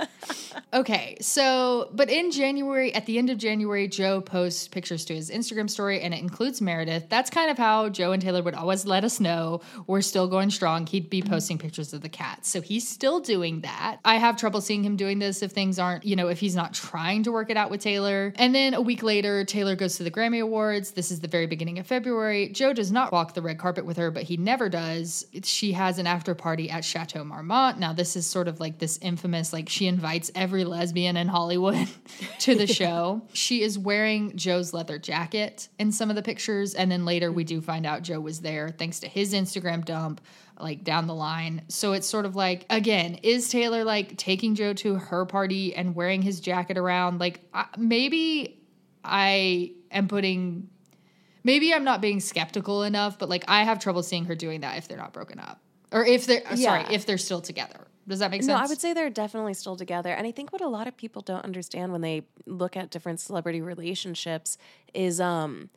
[0.73, 5.31] Okay, so but in January, at the end of January, Joe posts pictures to his
[5.31, 7.09] Instagram story, and it includes Meredith.
[7.09, 10.51] That's kind of how Joe and Taylor would always let us know we're still going
[10.51, 10.87] strong.
[10.87, 11.33] He'd be mm-hmm.
[11.33, 13.99] posting pictures of the cats, so he's still doing that.
[14.05, 16.75] I have trouble seeing him doing this if things aren't, you know, if he's not
[16.75, 18.33] trying to work it out with Taylor.
[18.37, 20.91] And then a week later, Taylor goes to the Grammy Awards.
[20.99, 22.49] This is the very beginning of February.
[22.49, 25.25] Joe does not walk the red carpet with her, but he never does.
[25.45, 27.79] She has an after party at Chateau Marmont.
[27.79, 31.87] Now, this is sort of like this infamous, like she invites every lesbian in Hollywood
[32.41, 33.23] to the show.
[33.33, 36.75] She is wearing Joe's leather jacket in some of the pictures.
[36.75, 40.21] And then later we do find out Joe was there thanks to his Instagram dump
[40.59, 41.63] like down the line.
[41.69, 45.95] So it's sort of like again, is Taylor like taking Joe to her party and
[45.95, 47.21] wearing his jacket around?
[47.21, 48.65] Like I, maybe
[49.05, 50.71] I am putting
[51.49, 54.77] maybe I'm not being skeptical enough, but like I have trouble seeing her doing that
[54.77, 55.59] if they're not broken up.
[55.91, 57.87] Or if they're uh, sorry, if they're still together.
[58.07, 58.49] Does that make sense?
[58.49, 60.11] No, I would say they're definitely still together.
[60.13, 63.21] And I think what a lot of people don't understand when they look at different
[63.21, 64.59] celebrity relationships
[64.93, 65.71] is um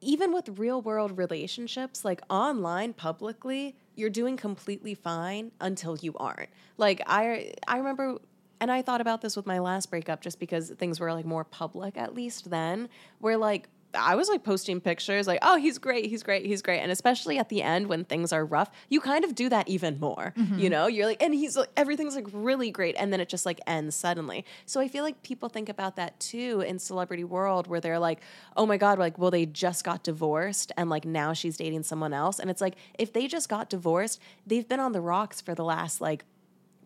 [0.00, 6.48] even with real world relationships, like online publicly, you're doing completely fine until you aren't.
[6.78, 8.18] Like I I remember
[8.58, 11.44] and I thought about this with my last breakup just because things were like more
[11.44, 12.88] public at least then,
[13.18, 16.80] where like I was like posting pictures, like, oh, he's great, he's great, he's great.
[16.80, 19.98] And especially at the end when things are rough, you kind of do that even
[20.00, 20.32] more.
[20.36, 20.58] Mm-hmm.
[20.58, 22.96] You know, you're like, and he's like, everything's like really great.
[22.98, 24.44] And then it just like ends suddenly.
[24.66, 28.20] So I feel like people think about that too in celebrity world where they're like,
[28.56, 32.12] oh my God, like, well, they just got divorced and like now she's dating someone
[32.12, 32.38] else.
[32.38, 35.64] And it's like, if they just got divorced, they've been on the rocks for the
[35.64, 36.24] last like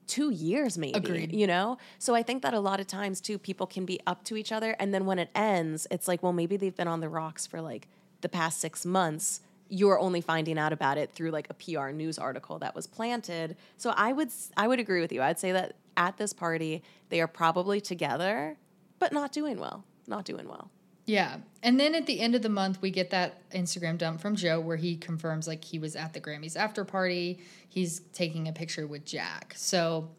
[0.08, 1.32] two years maybe Agreed.
[1.32, 1.78] you know?
[1.98, 4.50] So i think that a lot of times too people can be up to each
[4.50, 7.46] other and then when it ends it's like well maybe they've been on the rocks
[7.46, 7.88] for like
[8.20, 9.40] the past six months.
[9.68, 13.56] You're only finding out about it through like a pr news article that was planted.
[13.76, 15.22] So i would i would agree with you.
[15.22, 18.56] I'd say that at this party they are probably together
[18.98, 20.70] but not doing well not doing well
[21.08, 21.38] Yeah.
[21.62, 24.60] And then at the end of the month, we get that Instagram dump from Joe
[24.60, 27.40] where he confirms like he was at the Grammys after party.
[27.66, 29.54] He's taking a picture with Jack.
[29.56, 30.10] So,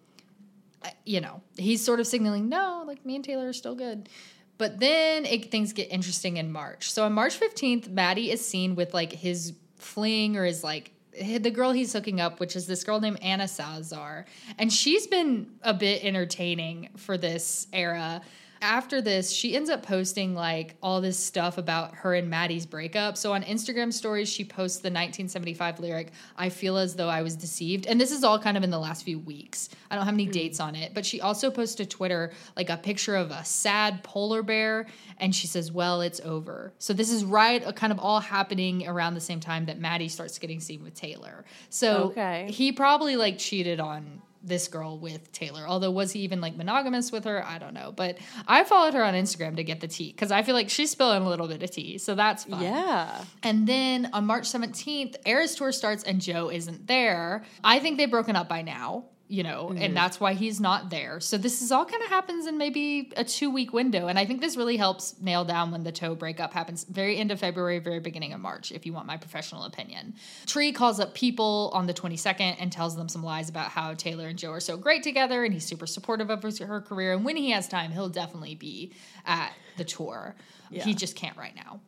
[1.05, 4.09] you know, he's sort of signaling, no, like me and Taylor are still good.
[4.57, 6.91] But then it, things get interesting in March.
[6.91, 11.51] So on March 15th, Matty is seen with like his fling or his like the
[11.51, 14.25] girl he's hooking up, which is this girl named Anna Salazar.
[14.57, 18.23] And she's been a bit entertaining for this era.
[18.61, 23.17] After this, she ends up posting like all this stuff about her and Matty's breakup.
[23.17, 27.35] So on Instagram stories, she posts the 1975 lyric, I feel as though I was
[27.35, 27.87] deceived.
[27.87, 29.69] And this is all kind of in the last few weeks.
[29.89, 32.77] I don't have any dates on it, but she also posts to Twitter like a
[32.77, 34.87] picture of a sad polar bear.
[35.17, 36.73] And she says, Well, it's over.
[36.79, 40.09] So this is right, uh, kind of all happening around the same time that Matty
[40.09, 41.45] starts getting seen with Taylor.
[41.69, 42.47] So Okay.
[42.51, 45.65] he probably like cheated on this girl with Taylor.
[45.67, 47.45] Although was he even like monogamous with her?
[47.45, 47.91] I don't know.
[47.91, 48.17] But
[48.47, 51.23] I followed her on Instagram to get the tea because I feel like she's spilling
[51.23, 51.97] a little bit of tea.
[51.97, 52.61] So that's fun.
[52.61, 57.43] yeah And then on March 17th, Eras Tour starts and Joe isn't there.
[57.63, 59.93] I think they've broken up by now, you know, and mm-hmm.
[59.93, 61.19] that's why he's not there.
[61.19, 64.07] So this is all kind of happens in maybe a two week window.
[64.07, 66.83] And I think this really helps nail down when the toe breakup happens.
[66.83, 70.15] Very end of February, very beginning of March, if you want my professional opinion.
[70.47, 74.27] Tree calls up people on the 22nd and tells them some lies about how Taylor
[74.27, 77.13] and Joe are so great together and he's super supportive of his, her career.
[77.13, 78.93] And when he has time, he'll definitely be
[79.27, 80.35] at the tour.
[80.71, 80.83] Yeah.
[80.83, 81.81] He just can't right now.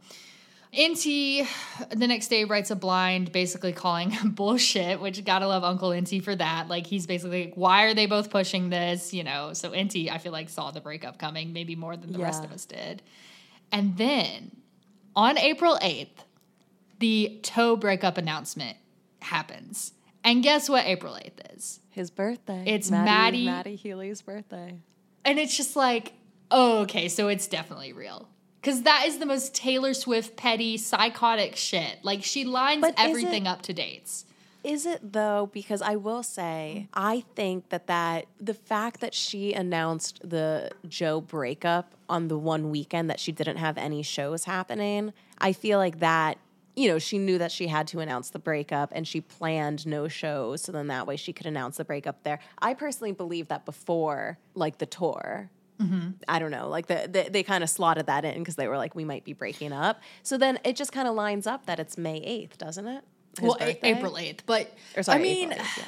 [0.73, 1.45] Enty
[1.89, 6.33] the next day writes a blind basically calling bullshit, which gotta love Uncle Enty for
[6.35, 6.69] that.
[6.69, 9.13] Like he's basically like, why are they both pushing this?
[9.13, 12.19] You know, so Enty, I feel like saw the breakup coming, maybe more than the
[12.19, 13.01] rest of us did.
[13.71, 14.55] And then
[15.15, 16.07] on April 8th,
[16.99, 18.77] the toe breakup announcement
[19.21, 19.91] happens.
[20.23, 21.79] And guess what April 8th is?
[21.89, 24.79] his birthday It's Matty- matty healy's birthday
[25.25, 26.13] And it's just like,
[26.49, 28.29] oh, okay, so it's definitely real.
[28.61, 31.97] Because that is the most Taylor Swift petty, psychotic shit.
[32.03, 34.25] Like she lines But everything it- up to dates.
[34.63, 35.49] Is it though?
[35.51, 41.19] Because I will say, I think that that the fact that she announced the Joe
[41.19, 45.99] breakup on the one weekend that she didn't have any shows happening, I feel like
[45.99, 46.37] that.
[46.75, 50.07] You know, she knew that she had to announce the breakup and she planned no
[50.07, 50.61] shows.
[50.61, 52.39] So then that way she could announce the breakup there.
[52.59, 55.49] I personally believe that before, like the tour,
[56.27, 58.77] I don't know, like the, the they kind of slotted that in because they were
[58.77, 60.01] like, we might be breaking up.
[60.23, 63.03] So then it just kind of lines up that it's May 8th, doesn't it?
[63.39, 63.79] His well, birthday?
[63.95, 64.39] April 8th.
[64.45, 65.83] But Or sorry, I mean, 8th, yeah.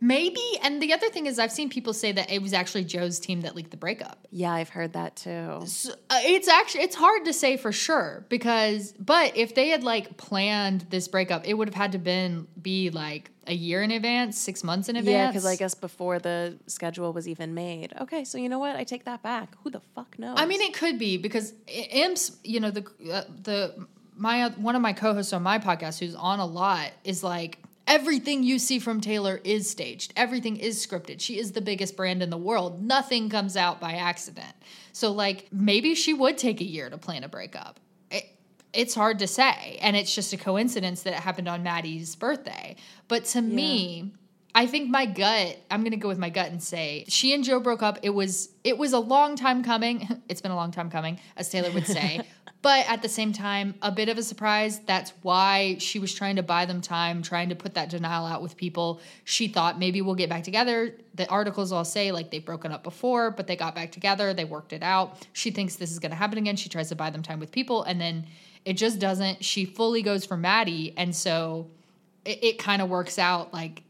[0.00, 0.42] Maybe.
[0.62, 3.42] And the other thing is, I've seen people say that it was actually Joe's team
[3.42, 4.26] that leaked the breakup.
[4.30, 5.62] Yeah, I've heard that too.
[5.66, 9.82] So, uh, it's actually it's hard to say for sure because but if they had
[9.82, 13.90] like planned this breakup it would have had to been be like a year in
[13.90, 17.92] advance six months in advance Yeah, because I guess before the schedule was even made.
[18.00, 18.76] Okay, so you know what?
[18.76, 19.54] I take that back.
[19.62, 20.36] Who the fuck knows?
[20.38, 23.86] I mean, it could be because Imps, you know, the uh, the
[24.16, 28.42] my one of my co-hosts on my podcast who's on a lot is like everything
[28.42, 30.12] you see from Taylor is staged.
[30.16, 31.20] Everything is scripted.
[31.20, 32.82] She is the biggest brand in the world.
[32.82, 34.54] Nothing comes out by accident.
[34.92, 37.80] So like maybe she would take a year to plan a breakup.
[38.10, 38.24] It,
[38.72, 42.76] it's hard to say, and it's just a coincidence that it happened on Matty's birthday.
[43.08, 44.12] But to me,
[44.56, 47.60] I think my gut, I'm gonna go with my gut and say she and Joe
[47.60, 47.98] broke up.
[48.02, 50.08] It was it was a long time coming.
[50.28, 52.20] It's been a long time coming, as Taylor would say.
[52.62, 54.80] but at the same time, a bit of a surprise.
[54.80, 58.42] That's why she was trying to buy them time, trying to put that denial out
[58.42, 59.00] with people.
[59.24, 60.96] She thought maybe we'll get back together.
[61.14, 64.44] The articles all say like they've broken up before, but they got back together, they
[64.44, 65.26] worked it out.
[65.32, 66.56] She thinks this is gonna happen again.
[66.56, 68.26] She tries to buy them time with people, and then
[68.64, 69.44] it just doesn't.
[69.44, 71.68] She fully goes for Matty, and so
[72.24, 73.82] it, it kind of works out like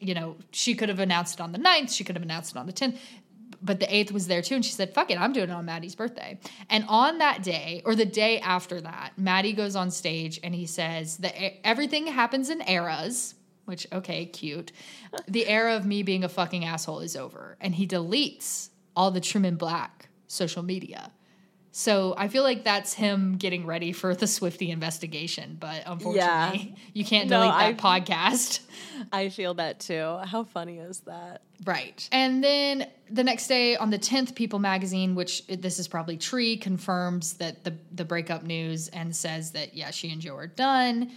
[0.00, 2.58] you know she could have announced it on the 9th she could have announced it
[2.58, 2.96] on the 10th
[3.64, 5.64] but the 8th was there too and she said fuck it i'm doing it on
[5.64, 6.38] matty's birthday.
[6.68, 10.66] And on that day or the day after that matty goes on stage and he
[10.66, 11.34] says that
[11.66, 13.34] everything happens in eras
[13.64, 14.72] which okay cute.
[15.28, 19.20] The era of me being a fucking asshole is over and he deletes all the
[19.20, 21.12] Truman Black social media
[21.74, 25.56] So I feel like that's him getting ready for the Swifty investigation.
[25.58, 28.60] But unfortunately, you can't No, delete that I- podcast.
[29.12, 30.18] I feel that too.
[30.24, 31.40] How funny is that?
[31.64, 32.06] Right.
[32.12, 36.56] And then the next day on the 10th, People magazine, which this is probably Tree,
[36.58, 41.06] confirms that the, the breakup news and says that, yeah, she and Joe are done.
[41.06, 41.14] Mm-hmm.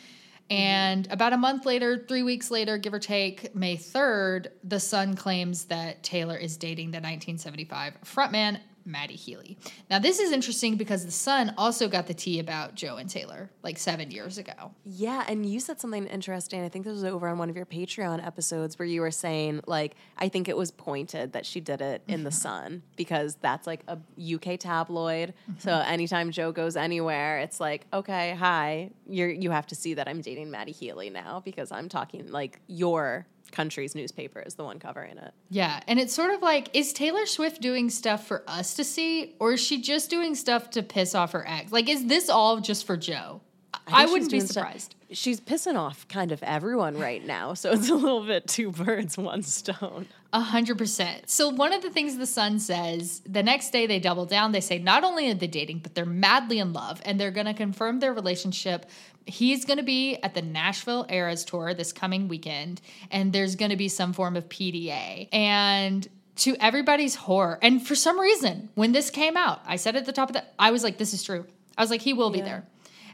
[0.53, 5.15] And about a month later, three weeks later, give or take, May 3rd, The Sun
[5.15, 9.57] claims that Taylor is dating the 1975 frontman, Matty Healy.
[9.89, 13.49] Now, this is interesting because The Sun also got the tea about Joe and Taylor
[13.63, 14.71] like seven years ago.
[14.83, 16.63] Yeah, and you said something interesting.
[16.63, 19.61] I think this was over on one of your Patreon episodes where you were saying,
[19.65, 22.37] like, I think it was pointed that she did it in the mm-hmm.
[22.37, 23.97] Sun because that's like a
[24.35, 25.33] UK tabloid.
[25.49, 25.59] Mm-hmm.
[25.59, 30.07] So anytime Joe goes anywhere, it's like, okay, hi, you're you have to see that
[30.07, 34.79] I'm dating Matty Healy now because I'm talking like your country's newspaper is the one
[34.79, 35.33] covering it.
[35.49, 39.35] Yeah, and it's sort of like is Taylor Swift doing stuff for us to see
[39.39, 41.71] or is she just doing stuff to piss off her ex?
[41.71, 43.41] Like is this all just for Joe?
[43.87, 44.95] I, think wouldn't be doing stuff- surprised.
[45.11, 49.17] She's pissing off kind of everyone right now, so it's a little bit two birds,
[49.17, 50.07] one stone.
[50.33, 51.29] A hundred percent.
[51.29, 54.51] So one of the things the Sun says the next day they double down.
[54.51, 57.45] They say not only are they dating, but they're madly in love, and they're going
[57.45, 58.89] to confirm their relationship.
[59.27, 63.71] He's going to be at the Nashville Eras tour this coming weekend, and there's going
[63.71, 65.29] to be some form of PDA.
[65.33, 66.07] And
[66.37, 70.11] to everybody's horror, and for some reason, when this came out, I said at the
[70.13, 71.45] top of that, I was like, "This is true."
[71.77, 72.45] I was like, "He will be Yeah.
[72.45, 72.67] there,"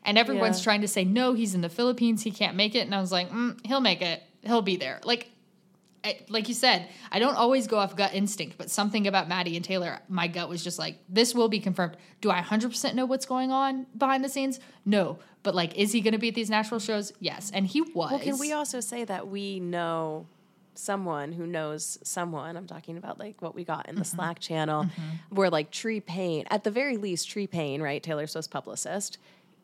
[0.04, 0.64] and everyone's Yeah.
[0.66, 2.24] trying to say, "No, he's in the Philippines.
[2.24, 4.22] He can't make it," and I was like, mm, "He'll make it.
[4.44, 5.30] He'll be there." Like
[6.04, 9.56] I- like you said, I don't always go off gut instinct, but something about Matty
[9.56, 11.96] and Taylor, my gut was just like, this will be confirmed.
[12.22, 14.60] Do I 100% know what's going on behind the scenes?
[14.84, 15.20] No.
[15.44, 17.14] But like, is he going to be at these Nashville shows?
[17.20, 17.52] Yes.
[17.54, 18.12] And he was.
[18.12, 20.28] Well, can we also say that we know
[20.76, 22.56] someone who knows someone?
[22.58, 24.16] I'm talking about like what we got in the mm-hmm.
[24.18, 25.36] Slack channel, mm-hmm.
[25.36, 29.18] where like Tree Paine, at the very least, Tree Paine, right, Taylor Swift's publicist,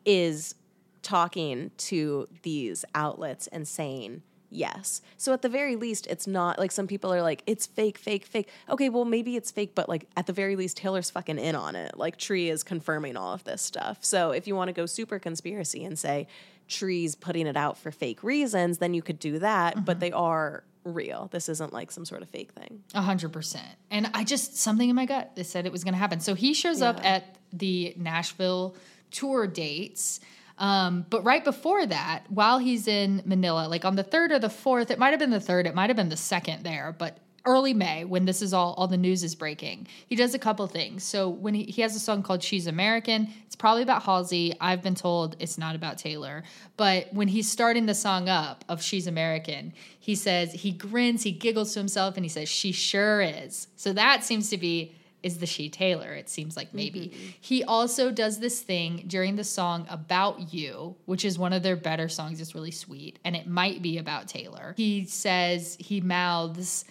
[0.04, 0.54] is
[1.02, 5.00] talking to these outlets and saying yes.
[5.16, 8.24] So at the very least, it's not like some people are like, it's fake, fake,
[8.24, 8.48] fake.
[8.68, 11.76] Okay, well, maybe it's fake, but like at the very least, Taylor's fucking in on
[11.76, 11.96] it.
[11.96, 13.98] Like Tree is confirming all of this stuff.
[14.00, 16.26] So if you want to go super conspiracy and say
[16.68, 20.00] Tree's putting it out for fake reasons, then you could do that, but mm-hmm.
[20.00, 21.28] they are real.
[21.32, 22.82] This isn't like some sort of fake thing.
[22.94, 23.66] A hundred percent.
[23.90, 26.20] And I just something in my gut that said it was going to happen.
[26.20, 28.76] So he shows up at the Nashville
[29.10, 30.20] tour dates.
[30.58, 34.50] Um, but right before that, while he's in Manila, like on the third or the
[34.50, 37.18] fourth, it might have been the third, it might have been the second there, but
[37.44, 40.66] early May when this is all all the news is breaking, he does a couple
[40.66, 41.02] things.
[41.04, 44.54] So when he, he has a song called "She's American," it's probably about Halsey.
[44.60, 46.42] I've been told it's not about Taylor,
[46.76, 51.32] but when he's starting the song up of "She's American," he says he grins, he
[51.32, 55.38] giggles to himself, and he says, "She sure is." So that seems to be is
[55.38, 56.12] the she Taylor.
[56.12, 57.12] It seems like maybe.
[57.40, 61.76] He also does this thing during the song About You, which is one of their
[61.76, 62.40] better songs.
[62.40, 63.18] It's really sweet.
[63.24, 64.74] And it might be about Taylor.
[64.76, 66.84] He says, he mouths,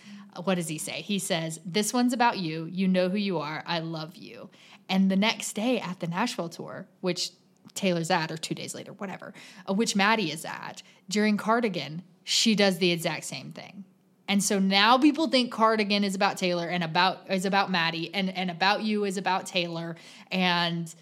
[0.44, 1.02] what does he say?
[1.02, 2.66] He says, This one's about you.
[2.66, 3.64] You know who you are.
[3.66, 4.50] I love you.
[4.90, 7.32] And the next day at the Nashville tour, which
[7.74, 9.34] Taylor's at, or two days later, whatever,
[9.70, 13.86] uh, which Matty is at, during Cardigan, she does the exact same thing.
[14.28, 18.30] And so now people think Cardigan is about Taylor and about is about Matty and
[18.30, 19.96] and about you is about Taylor
[20.32, 20.94] and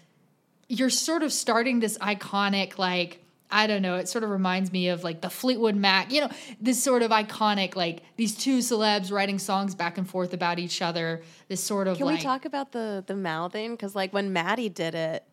[0.68, 4.88] you're sort of starting this iconic like I don't know, it sort of reminds me
[4.88, 9.12] of like the Fleetwood Mac, you know, this sort of iconic like these two celebs
[9.12, 11.22] writing songs back and forth about each other.
[11.48, 13.72] This sort of Can like we talk about the the mouthing?
[13.72, 15.24] Because like when Matty did it,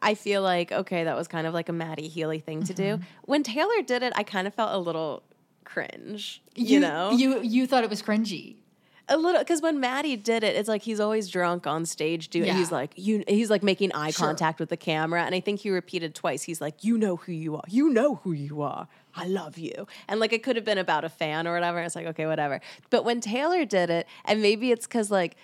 [0.00, 2.82] I feel like okay, that was kind of like a Matty Healy thing to do.
[2.82, 3.04] Mm-hmm.
[3.24, 5.22] When Taylor did it, I kind of felt a little
[5.64, 6.42] cringe.
[6.54, 8.56] You, know, you you thought it was cringy.
[9.08, 12.46] a little because when Matty did it, it's like he's always drunk on stage doing.
[12.46, 12.56] Yeah.
[12.56, 13.24] He's like you.
[13.28, 14.26] He's like making eye Sure.
[14.26, 16.42] contact with the camera, and I think he repeated twice.
[16.42, 17.64] He's like, "You know who you are.
[17.68, 18.88] You know who you are.
[19.14, 21.80] I love you." And like it could have been about a fan or whatever.
[21.80, 22.60] It's like okay, whatever.
[22.90, 25.36] But when Taylor did it, and maybe it's because like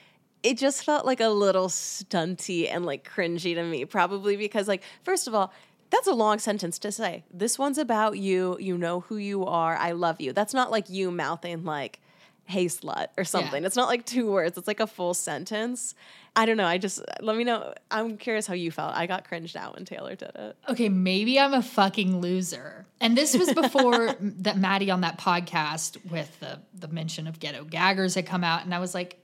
[0.43, 3.85] it just felt like a little stunty and like cringy to me.
[3.85, 5.53] Probably because like first of all.
[5.91, 7.25] That's a long sentence to say.
[7.33, 8.57] This one's about you.
[8.61, 9.77] You know who you are.
[9.77, 10.33] I love you.
[10.33, 12.01] That's not like you mouthing like,
[12.45, 13.65] hey slut or something.
[13.65, 14.59] It's not like two words.
[14.59, 15.95] It's like a full sentence.
[16.37, 16.67] I don't know.
[16.67, 17.75] I just let me know.
[17.91, 18.95] I'm curious how you felt.
[18.95, 20.57] I got cringed out when Taylor did it.
[20.69, 22.87] okay, maybe I'm a fucking loser.
[23.01, 27.65] And this was before that Matty on that podcast with the the mention of ghetto
[27.65, 29.19] gaggers had come out, and I was like,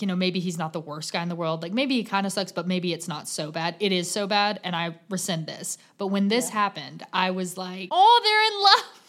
[0.00, 1.62] you know, maybe he's not the worst guy in the world.
[1.62, 3.76] Like maybe he kind of sucks, but maybe it's not so bad.
[3.80, 5.78] It is so bad, and I rescind this.
[5.98, 9.01] But when this happened, I was like, oh, they're in love.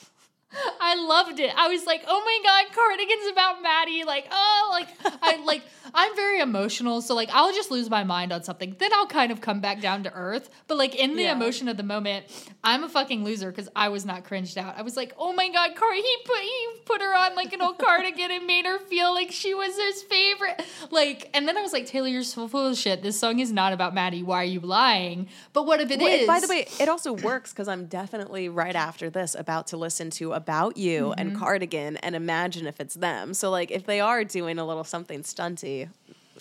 [0.79, 1.51] I loved it.
[1.55, 4.03] I was like, oh my god, cardigans about Matty.
[4.03, 4.87] Like, oh, like
[5.21, 8.75] I like I'm very emotional, so like I'll just lose my mind on something.
[8.79, 10.49] Then I'll kind of come back down to earth.
[10.67, 11.33] But like in the Yeah.
[11.33, 12.25] emotion of the moment,
[12.63, 14.77] I'm a fucking loser because I was not cringed out.
[14.77, 17.61] I was like, oh my god, Car he put he put her on like an
[17.61, 20.61] old cardigan and made her feel like she was his favorite.
[20.91, 23.01] Like, and then I was like, Taylor, you're so full of shit.
[23.01, 24.23] This song is not about Matty.
[24.23, 25.27] Why are you lying?
[25.53, 26.05] But what if it is?
[26.05, 29.77] Wait, by the way, it also works because I'm definitely right after this about to
[29.77, 31.19] listen to About You Mm-hmm.
[31.19, 33.33] and Cardigan and imagine if it's them.
[33.33, 35.89] So, like, if they are doing a little something stunty,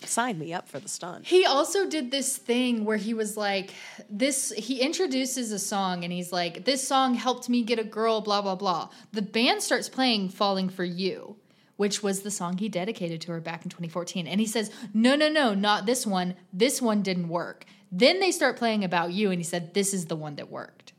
[0.04, 1.26] sign me up for the stunt.
[1.26, 3.72] He also did this thing where he was like,
[4.10, 8.20] this, he introduces a song and he's like, this song helped me get a girl,
[8.20, 8.88] blah, blah, blah.
[9.12, 11.36] The band starts playing Falling for You,
[11.76, 14.26] which was the song he dedicated to her back in 2014.
[14.26, 16.34] And he says, no, no, no, not this one.
[16.52, 17.64] This one didn't work.
[17.92, 20.91] Then they start playing About You and he said, this is the one that worked.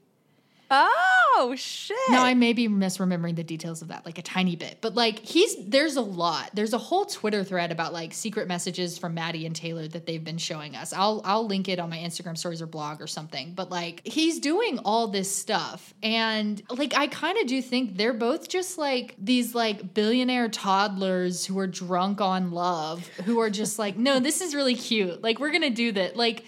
[1.35, 1.97] Oh, shit.
[2.09, 5.19] Now I may be misremembering the details of that like a tiny bit, but like
[5.19, 6.51] he's there's a lot.
[6.53, 10.23] There's a whole Twitter thread about like secret messages from Matty and Taylor that they've
[10.23, 10.93] been showing us.
[10.93, 13.53] I'll I'll link it on my Instagram stories or blog or something.
[13.53, 18.13] But like he's doing all this stuff and like I kind of do think they're
[18.13, 23.79] both just like these like billionaire toddlers who are drunk on love, who are just
[23.79, 25.21] like, "No, this is really cute.
[25.21, 26.45] Like we're going to do that." Like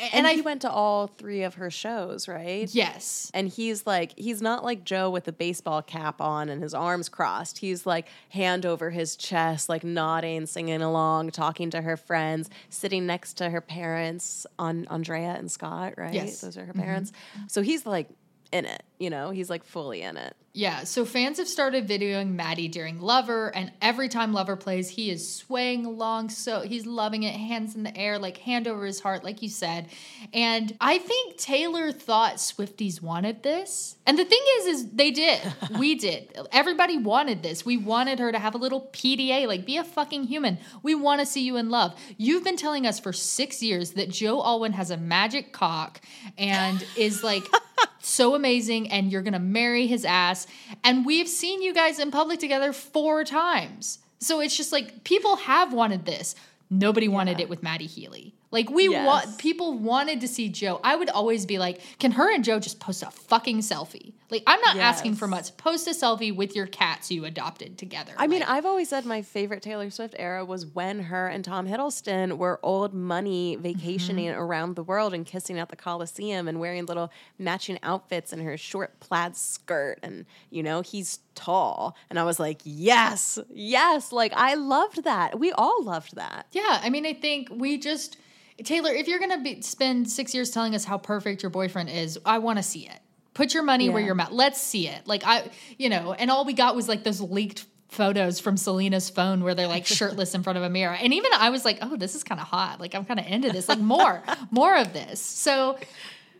[0.00, 2.72] and, and I he went to all three of her shows, right?
[2.74, 3.30] yes.
[3.34, 7.08] And he's like, he's not like Joe with the baseball cap on and his arms
[7.08, 7.58] crossed.
[7.58, 13.06] He's like hand over his chest, like nodding, singing along, talking to her friends, sitting
[13.06, 16.14] next to her parents on Andrea and Scott, right?
[16.14, 16.38] Yes.
[16.38, 16.46] Mm-hmm.
[16.46, 17.12] Those are her parents.
[17.48, 18.08] So he's like
[18.52, 20.36] in it, you know, he's like fully in it.
[20.52, 25.08] Yeah, so fans have started videoing Matty during Lover, and every time Lover plays, he
[25.08, 26.30] is swaying along.
[26.30, 29.48] So he's loving it, hands in the air, like hand over his heart, like you
[29.48, 29.86] said.
[30.34, 33.94] And I think Taylor thought Swifties wanted this.
[34.06, 35.40] And the thing is, is they did.
[35.78, 36.36] we did.
[36.50, 37.64] Everybody wanted this.
[37.64, 40.58] We wanted her to have a little PDA, like be a fucking human.
[40.82, 41.94] We want to see you in love.
[42.16, 46.00] You've been telling us for six years that Joe Alwyn has a magic cock
[46.36, 47.44] and is like
[48.00, 50.46] so amazing and you're gonna marry his ass.
[50.84, 53.98] And we've seen you guys in public together four times.
[54.18, 56.34] So it's just like people have wanted this.
[56.68, 57.44] Nobody wanted Yeah.
[57.44, 59.06] it with matty healy like we Yes.
[59.06, 62.58] want people wanted to see joe i would always be like can her and joe
[62.58, 66.54] just post a fucking selfie like i'm not asking for much post a selfie with
[66.56, 70.44] your cats you adopted together I mean, I've always said my favorite Taylor Swift era
[70.44, 74.40] was when her and Tom Hiddleston were old money vacationing Mm-hmm.
[74.40, 78.56] around the world and kissing at the Coliseum and wearing little matching outfits and her
[78.56, 79.98] short plaid skirt.
[80.02, 81.96] And, you know, he's tall.
[82.10, 84.12] And I was like, yes, yes.
[84.12, 85.38] Like, I loved that.
[85.40, 86.46] We all loved that.
[86.52, 88.16] Yeah, I mean, I think we just
[88.64, 92.18] Taylor, if you're gonna be, spend six years telling us how perfect your boyfriend is,
[92.24, 92.98] I want to see it.
[93.34, 94.06] Put your money where Yeah.
[94.06, 94.32] your mouth.
[94.32, 95.06] Let's see it.
[95.06, 95.48] Like I,
[95.78, 99.54] you know, and all we got was like those leaked photos from Selena's phone where
[99.54, 100.94] they're like shirtless in front of a mirror.
[100.94, 102.80] And even I was like, oh, this is kind of hot.
[102.80, 103.68] Like I'm kind of into this.
[103.68, 105.20] Like more, more of this.
[105.20, 105.78] So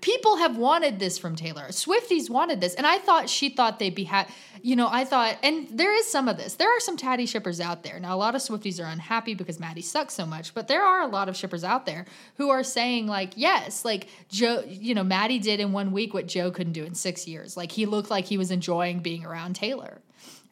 [0.01, 1.69] people have wanted this from Taylor.
[1.69, 4.27] Swifties wanted this, and I thought she thought they'd be ha-
[4.63, 6.55] you know, I thought, and there is some of this.
[6.55, 7.99] There are some tatty shippers out there.
[7.99, 11.01] Now, a lot of Swifties are unhappy because Matty sucks so much, but there are
[11.03, 12.05] a lot of shippers out there
[12.37, 16.27] who are saying, like, yes, like Joe, you know, Matty did in one week what
[16.27, 17.57] Joe couldn't do in six years.
[17.57, 20.03] Like, he looked like he was enjoying being around Taylor.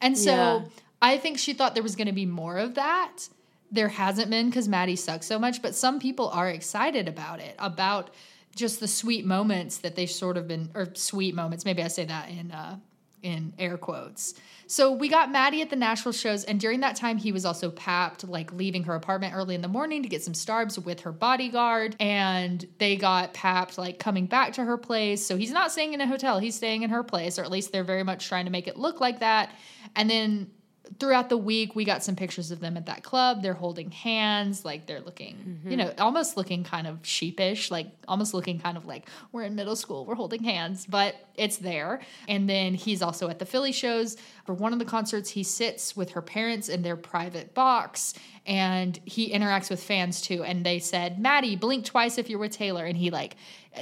[0.01, 0.61] And so Yeah.
[1.01, 3.29] I think she thought there was going to be more of that.
[3.71, 7.55] There hasn't been because Matty sucks so much, but some people are excited about it,
[7.59, 8.09] about
[8.55, 11.65] just the sweet moments that they've sort of been, or sweet moments.
[11.65, 12.77] Maybe I say that in uh,
[13.21, 14.33] in air quotes.
[14.67, 17.71] So we got Matty at the Nashville shows, and during that time, he was also
[17.71, 21.11] papped, like leaving her apartment early in the morning to get some starbs with her
[21.11, 25.25] bodyguard, and they got papped, like coming back to her place.
[25.25, 27.71] So he's not staying in a hotel; he's staying in her place, or at least
[27.71, 29.49] they're very much trying to make it look like that.
[29.95, 30.51] And then
[30.99, 33.41] throughout the week we got some pictures of them at that club.
[33.41, 35.77] They're holding hands like they're looking you mm-hmm.
[35.77, 39.75] know almost looking kind of sheepish like almost looking kind of like we're in middle
[39.75, 42.01] school we're holding hands but it's there.
[42.27, 44.17] And then he's also at the philly shows.
[44.45, 48.13] For one of the concerts he sits with her parents in their private box
[48.45, 50.43] and he interacts with fans too.
[50.43, 52.85] And they said matty blink twice if you're with taylor.
[52.85, 53.37] And he like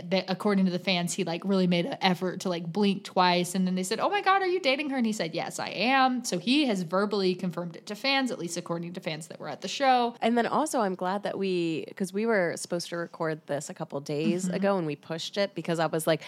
[0.10, 3.56] that according to the fans he like really made an effort to like blink twice
[3.56, 4.98] and then they said oh my god are you dating her?
[4.98, 6.24] And he said yes i am.
[6.24, 9.50] So he has verbally confirmed it to fans at least according to fans that were
[9.50, 10.16] at the show.
[10.22, 13.74] And then also, I'm glad that we, because we were supposed to record this a
[13.74, 14.54] couple days Mm-hmm.
[14.56, 16.22] ago and we pushed it because I was like,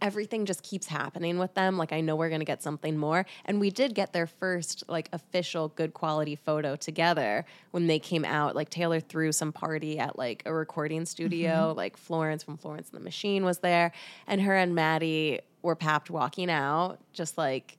[0.00, 1.76] everything just keeps happening with them.
[1.76, 5.08] Like I know we're gonna get something more, and we did get their first like
[5.12, 8.54] official good quality photo together when they came out.
[8.54, 11.50] Like Taylor threw some party at like a recording studio.
[11.50, 11.76] Mm-hmm.
[11.76, 13.92] Like Florence from Florence and the Machine was there,
[14.26, 17.76] and her and Matty were papped walking out, just like.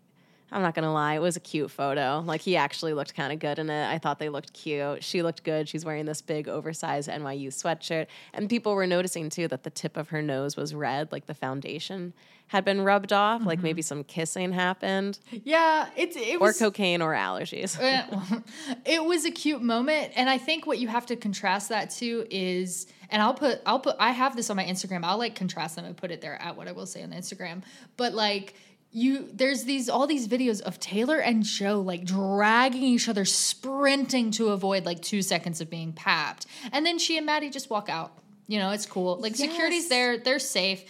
[0.51, 2.23] I'm not gonna lie, it was a cute photo.
[2.25, 3.89] Like he actually looked kind of good in it.
[3.89, 5.03] I thought they looked cute.
[5.03, 5.69] She looked good.
[5.69, 8.07] She's wearing this big oversized NYU sweatshirt.
[8.33, 11.33] And people were noticing too that the tip of her nose was red, like the
[11.33, 12.13] foundation
[12.47, 15.17] had been rubbed off, like maybe some kissing happened.
[15.31, 17.79] Yeah, it's it Or was cocaine or allergies.
[17.79, 18.41] Uh,
[18.85, 22.25] it was a cute moment and i think what you have to contrast that to
[22.29, 25.75] is and i'll put i'll put i have this on my instagram i'll like contrast
[25.75, 27.61] them and put it there at what i will say on instagram
[27.97, 28.53] but like
[28.91, 34.31] you there's these all these videos of taylor and joe like dragging each other sprinting
[34.31, 36.45] to avoid like two seconds of being papped.
[36.71, 38.11] And then she and matty just walk out.
[38.47, 39.17] You know it's cool.
[39.17, 40.17] Like security's there.
[40.17, 40.83] They're safe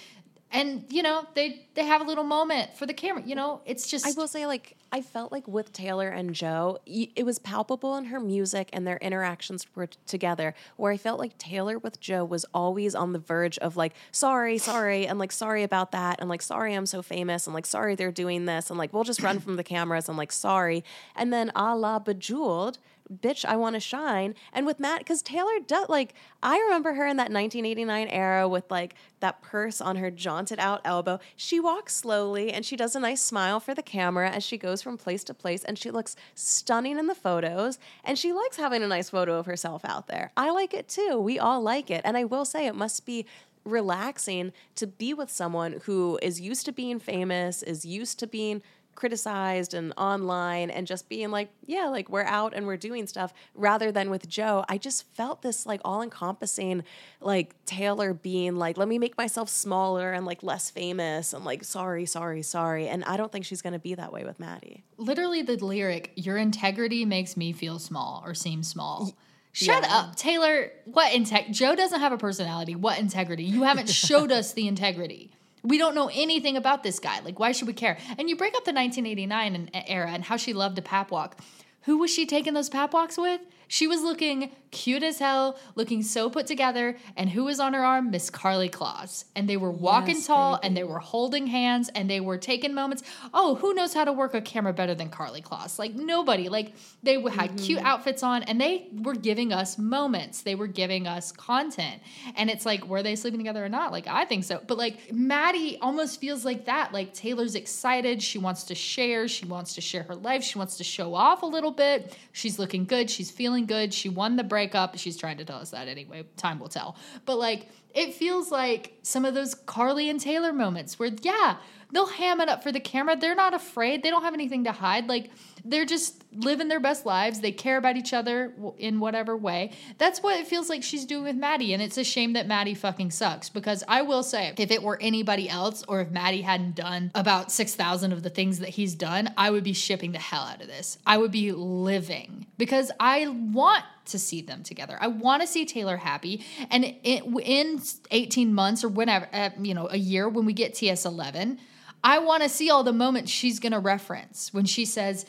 [0.52, 3.88] and you know they they have a little moment for the camera you know it's
[3.88, 7.96] just I will say, like, I felt like with Taylor and Joe, it was palpable
[7.96, 10.54] in her music and their interactions were together.
[10.76, 14.58] Where I felt like Taylor with Joe was always on the verge of like, sorry,
[14.58, 17.96] sorry, and like, sorry about that, and like, sorry, I'm so famous, and like, sorry,
[17.96, 20.84] they're doing this, and like, we'll just run from the cameras, and like, sorry,
[21.16, 22.78] and then a la Bejeweled.
[23.12, 24.36] Bitch, I want to shine.
[24.54, 28.70] And with Matt, because Taylor does like, I remember her in that 1989 era with
[28.72, 31.20] like that purse on her jaunted out elbow.
[31.36, 34.82] She walks slowly and she does a nice smile for the camera as she goes
[34.82, 35.64] from place to place.
[35.64, 37.80] And she looks stunning in the photos.
[38.04, 40.32] And she likes having a nice photo of herself out there.
[40.38, 41.20] I like it too.
[41.20, 42.02] We all like it.
[42.06, 43.26] And I will say, it must be
[43.64, 48.62] relaxing to be with someone who is used to being famous, is used to being
[48.96, 53.34] criticized and online and just being like, yeah, like we're out and we're doing stuff
[53.56, 54.64] rather than with Joe.
[54.70, 56.84] I just felt this like all encompassing,
[57.20, 61.64] like Taylor being like, let me make myself smaller and like less famous and like,
[61.64, 62.88] sorry, sorry, sorry.
[62.88, 64.84] And I don't think she's going to be that way with Matty.
[64.98, 69.14] literally the lyric your integrity makes me feel small or seem small
[69.52, 69.96] shut yeah.
[69.96, 74.54] up taylor what integ joe doesn't have a personality what integrity you haven't showed us
[74.54, 75.32] the integrity
[75.64, 77.20] we don't know anything about this guy.
[77.22, 77.98] Like why should we care?
[78.18, 81.40] And you bring up the 1989 uh, era and how she loved a pap walk.
[81.82, 83.42] Who was she taking those pap walks with
[83.72, 86.98] she was looking cute as hell, looking so put together.
[87.16, 88.12] And who was on her arm?
[88.12, 89.24] Miss Karlie Kloss.
[89.34, 90.68] And they were walking Yes, tall baby.
[90.68, 93.02] and they were holding hands and they were taking moments.
[93.34, 95.80] Oh, who knows how to work a camera better than Karlie Kloss?
[95.80, 96.50] Like nobody.
[96.50, 97.88] Like they had cute mm-hmm.
[97.88, 100.42] outfits on and they were giving us moments.
[100.42, 102.02] They were giving us content.
[102.36, 103.94] And it's like, were they sleeping together or not?
[103.94, 104.62] Like I think so.
[104.68, 106.92] But like Matty almost feels like that.
[106.92, 108.22] Like Taylor's excited.
[108.22, 109.30] She wants to share.
[109.30, 110.44] She wants to share her life.
[110.44, 112.18] She wants to show off a little bit.
[112.34, 113.10] She's looking good.
[113.10, 113.94] She's feeling good.
[113.94, 114.98] She won the breakup.
[114.98, 116.26] She's trying to tell us that anyway.
[116.38, 116.96] Time will tell.
[117.26, 121.58] But like, it feels like some of those Karlie and Taylor moments where, yeah,
[121.92, 123.16] they'll ham it up for the camera.
[123.16, 124.04] They're not afraid.
[124.04, 125.08] They don't have anything to hide.
[125.10, 125.30] Like,
[125.64, 127.42] they're just living their best lives.
[127.42, 129.72] They care about each other in whatever way.
[129.98, 131.74] That's what it feels like she's doing with Matty.
[131.74, 134.98] And it's a shame that Matty fucking sucks because I will say, if it were
[135.02, 139.34] anybody else or if Matty hadn't done about 6,000 of the things that he's done,
[139.38, 140.98] I would be shipping the hell out of this.
[141.06, 144.98] I would be living because I want to see them together.
[145.00, 146.44] I want to see Taylor happy.
[146.70, 147.82] And it, in
[148.12, 151.58] 18 months or whenever, uh, you know, a year when we get TS11,
[152.04, 155.26] I want to see all the moments she's going to reference when she says,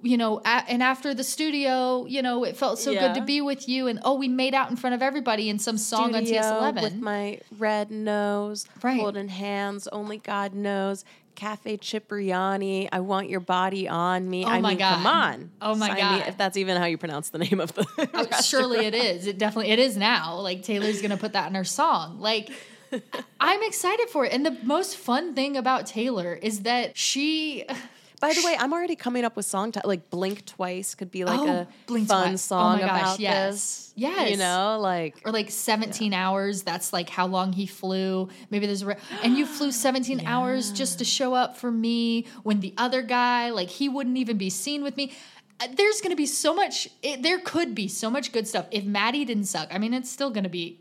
[0.00, 3.40] you know, a- and after the studio, you know, it felt so good to be
[3.40, 3.86] with you.
[3.88, 6.82] And oh, we made out in front of everybody in some song Studio on TS11.
[6.82, 8.98] with my red nose, Right.
[9.00, 9.86] holding hands.
[9.88, 11.04] Only God knows.
[11.34, 12.88] Cafe Cipriani.
[12.92, 14.44] I want your body on me.
[14.44, 14.94] Oh I my mean, God.
[14.96, 15.50] come on.
[15.60, 16.28] Oh my Sign me- God.
[16.28, 17.86] if that's even how you pronounce the name of the.
[18.14, 19.26] Oh, surely it is.
[19.26, 20.36] It definitely it is now.
[20.40, 22.20] Like Taylor's gonna put that in her song.
[22.20, 22.50] Like
[23.40, 24.32] I'm excited for it.
[24.32, 27.64] And the most fun thing about Taylor is that she
[28.20, 31.24] By the way, I'm already coming up with song ti- like "Blink Twice" could be
[31.24, 32.46] like Oh, a Blink fun Twice.
[32.46, 33.54] Oh song gosh, about yes.
[33.54, 33.92] this.
[33.96, 34.30] Yes.
[34.30, 38.82] you know, like or like 17 hours that's like how long he flew maybe there's
[38.82, 42.74] a re- and you flew 17 hours just to show up for me when the
[42.76, 45.12] other guy like he wouldn't even be seen with me
[45.60, 48.84] Uh, there's gonna be so much it, there could be so much good stuff if
[48.84, 50.80] matty didn't suck i mean it's still gonna be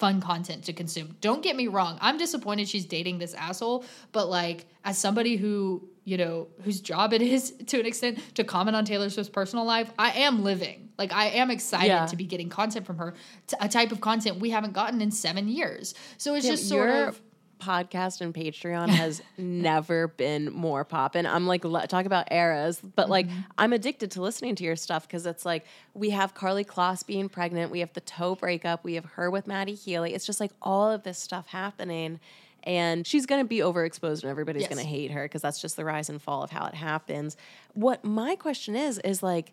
[0.00, 1.14] fun content to consume.
[1.20, 5.86] Don't get me wrong i'm disappointed she's dating this asshole but like as somebody who
[6.04, 9.64] you know whose job it is to an extent to comment on taylor swift's personal
[9.64, 10.88] life i am living.
[10.98, 12.06] Like i am excited Yeah.
[12.06, 13.14] to be getting content from her
[13.46, 15.94] t- a type of content we haven't gotten in seven years.
[16.18, 17.20] So it's Damn, just sort of
[17.60, 21.26] podcast and Patreon has never been more poppin'.
[21.26, 23.40] I'm like talk about eras, but like Mm-hmm.
[23.58, 27.28] I'm addicted to listening to your stuff because it's like we have Karlie Kloss being
[27.28, 30.14] pregnant, we have the toe breakup, we have her with Matty Healy.
[30.14, 32.18] It's just like all of this stuff happening.
[32.64, 34.70] and she's going to be overexposed and everybody's Yes.
[34.74, 37.36] going to hate her because that's just the rise and fall of how it happens.
[37.74, 39.52] What my question is is like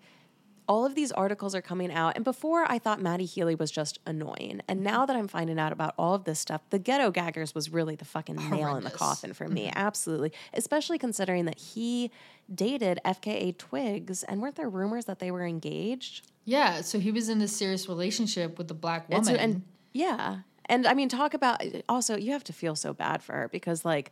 [0.68, 2.16] all of these articles are coming out.
[2.16, 4.62] And before I thought Matty Healy was just annoying.
[4.68, 7.72] And now that I'm finding out about all of this stuff, the ghetto gaggers was
[7.72, 9.68] really the fucking nail in the coffin for me.
[9.68, 9.78] Mm-hmm.
[9.78, 10.34] Absolutely.
[10.54, 12.12] Especially considering that he
[12.54, 14.24] dated FKA Twigs.
[14.24, 16.28] And weren't there rumors that they were engaged?
[16.46, 19.36] Yeah, so he was in this serious relationship with the black And woman.
[19.36, 19.62] so- and
[19.94, 20.40] yeah.
[20.70, 23.86] And I mean, talk about also, you have to feel so bad for her because,
[23.86, 24.12] like,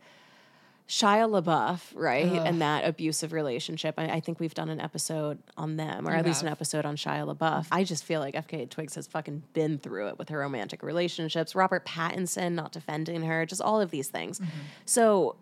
[0.88, 2.26] Shia LaBeouf, right?
[2.26, 3.96] And that abusive relationship.
[3.98, 6.86] I, I think we've done an episode on them, or You at least an episode
[6.86, 7.66] on Shia LaBeouf.
[7.72, 11.56] I just feel like FKA Twigs has fucking been through it with her romantic relationships.
[11.56, 14.38] Robert Pattinson not defending her, just all of these things.
[14.38, 14.50] Mm-hmm.
[14.84, 15.36] So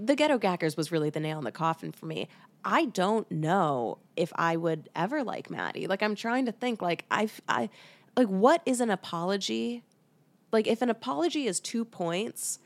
[0.00, 2.28] the Ghetto Gaggers was really the nail in the coffin for me.
[2.64, 5.86] I don't know if I would ever like Matty.
[5.86, 7.70] Like I'm trying to think like I've I
[8.16, 9.84] like what is an apology?
[10.50, 12.58] Like if an apology is two points,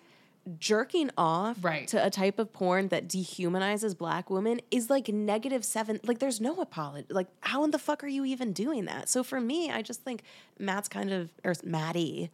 [0.58, 1.86] jerking off Right.
[1.88, 6.00] to a type of porn that dehumanizes black women is like negative seven.
[6.04, 7.06] Like there's no apology.
[7.10, 9.08] Like how in the fuck are you even doing that?
[9.08, 10.22] So for me, I just think
[10.58, 12.30] Matt's kind of or Matty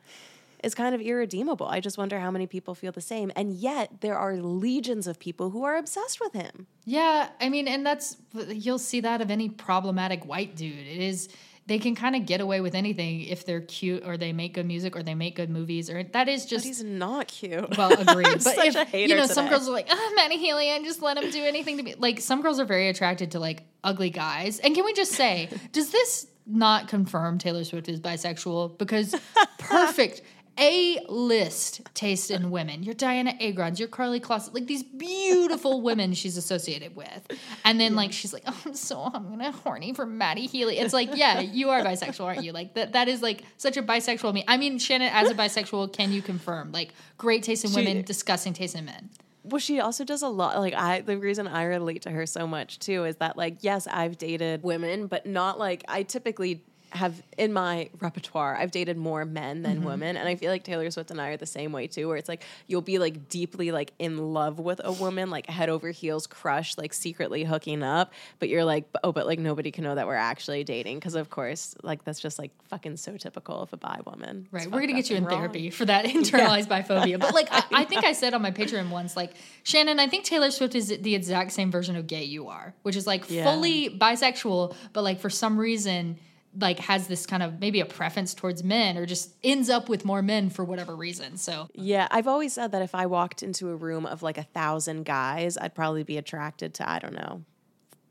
[0.64, 1.66] is kind of irredeemable.
[1.66, 3.30] I just wonder how many people feel the same.
[3.36, 6.66] And yet there are legions of people who are obsessed with him.
[6.84, 8.16] Yeah, I mean, and that's
[8.48, 10.72] you'll see that of any problematic white dude.
[10.86, 11.28] It is
[11.68, 14.66] they can kind of get away with anything if they're cute or they make good
[14.66, 17.76] music or they make good movies or that is But just he's not cute.
[17.76, 18.26] well agreed.
[18.32, 20.84] But such if a hater you know, some girls are like, "Ah, Matty Healy, and
[20.84, 23.62] just let him do anything to me." Like some girls are very attracted to like
[23.84, 24.58] ugly guys.
[24.58, 28.78] And can we just say, does this not confirm Taylor Swift is bisexual?
[28.78, 29.14] Because
[29.58, 30.22] perfect.
[30.58, 32.82] A list taste in women.
[32.82, 37.30] Your Dianna Agrons, your Karlie Kloss, like these beautiful women she's associated with.
[37.64, 40.78] And then like she's like, oh, I'm so I'm gonna horny for Matty Healy.
[40.78, 42.52] It's like, yeah, you are bisexual, aren't you?
[42.52, 44.44] Like that that is like such a bisexual me.
[44.48, 46.72] I mean, Shannon, as a bisexual, can you confirm?
[46.72, 49.10] Like great taste in She- women, disgusting taste in men.
[49.44, 50.58] Well, she also does a lot.
[50.58, 53.86] Like I, the reason I relate to her so much too is that, like, yes,
[53.90, 58.56] I've dated women, but not like I typically have in my repertoire.
[58.56, 59.86] I've dated more men than mm-hmm.
[59.86, 62.08] women, and I feel like Taylor Swift and I are the same way too.
[62.08, 65.68] Where it's like you'll be like deeply like in love with a woman, like head
[65.68, 69.84] over heels, crush, like secretly hooking up, but you're like, oh, but like nobody can
[69.84, 73.60] know that we're actually dating because, of course, like that's just like fucking so typical
[73.60, 74.44] of a bi woman.
[74.44, 74.70] It's Right.
[74.72, 75.38] We're gonna get you in wrong.
[75.38, 77.18] therapy for that internalized biphobia.
[77.18, 80.24] But like I, I think I said on my Patreon once, like, Shannon, I think
[80.24, 83.44] Taylor Swift is the exact same version of gay you are, which is like Yeah.
[83.44, 86.18] fully bisexual, but like for some reason
[86.58, 90.04] like has this kind of maybe a preference towards men or just ends up with
[90.04, 91.36] more men for whatever reason.
[91.36, 94.42] So Yeah, I've always said that if I walked into a room of like a
[94.42, 97.44] thousand guys, I'd probably be attracted to, I don't know,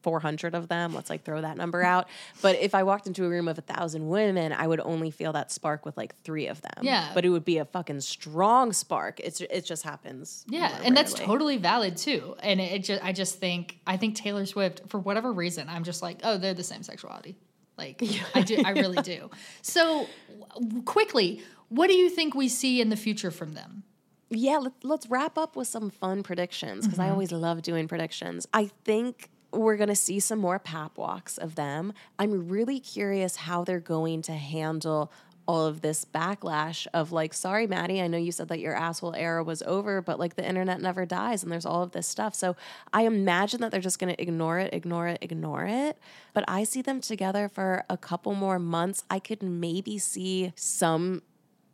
[0.03, 0.93] 400 of them.
[0.93, 2.07] Let's like throw that number out.
[2.41, 5.33] But if I walked into a room of a thousand women, I would only feel
[5.33, 6.83] that spark with like three of them.
[6.83, 7.11] Yeah.
[7.13, 9.19] But it would be a fucking strong spark.
[9.19, 10.45] It's, it just happens.
[10.47, 12.35] Yeah, and that's totally valid too.
[12.39, 16.01] And it, just, I just think, I think Taylor Swift, for whatever reason, I'm just
[16.01, 17.35] like, oh, they're the same sexuality.
[17.77, 18.01] Like,
[18.33, 19.29] I do, I really do.
[19.61, 20.07] So,
[20.53, 23.83] w- quickly, what do you think we see in the future from them?
[24.29, 27.13] yeah, let, let's wrap up with some fun predictions because I mm-hmm.
[27.13, 28.47] always love doing predictions.
[28.53, 31.93] I think we're going to see some more pap walks of them.
[32.19, 35.11] I'm really curious how they're going to handle
[35.47, 39.15] all of this backlash of like, sorry, Matty, I know you said that your asshole
[39.15, 42.35] era was over, but like the internet never dies and there's all of this stuff.
[42.35, 42.55] So
[42.93, 45.97] I imagine that they're just going to ignore it, ignore it, ignore it.
[46.33, 49.05] But I see them together for a couple more months.
[49.09, 51.21] I could maybe see some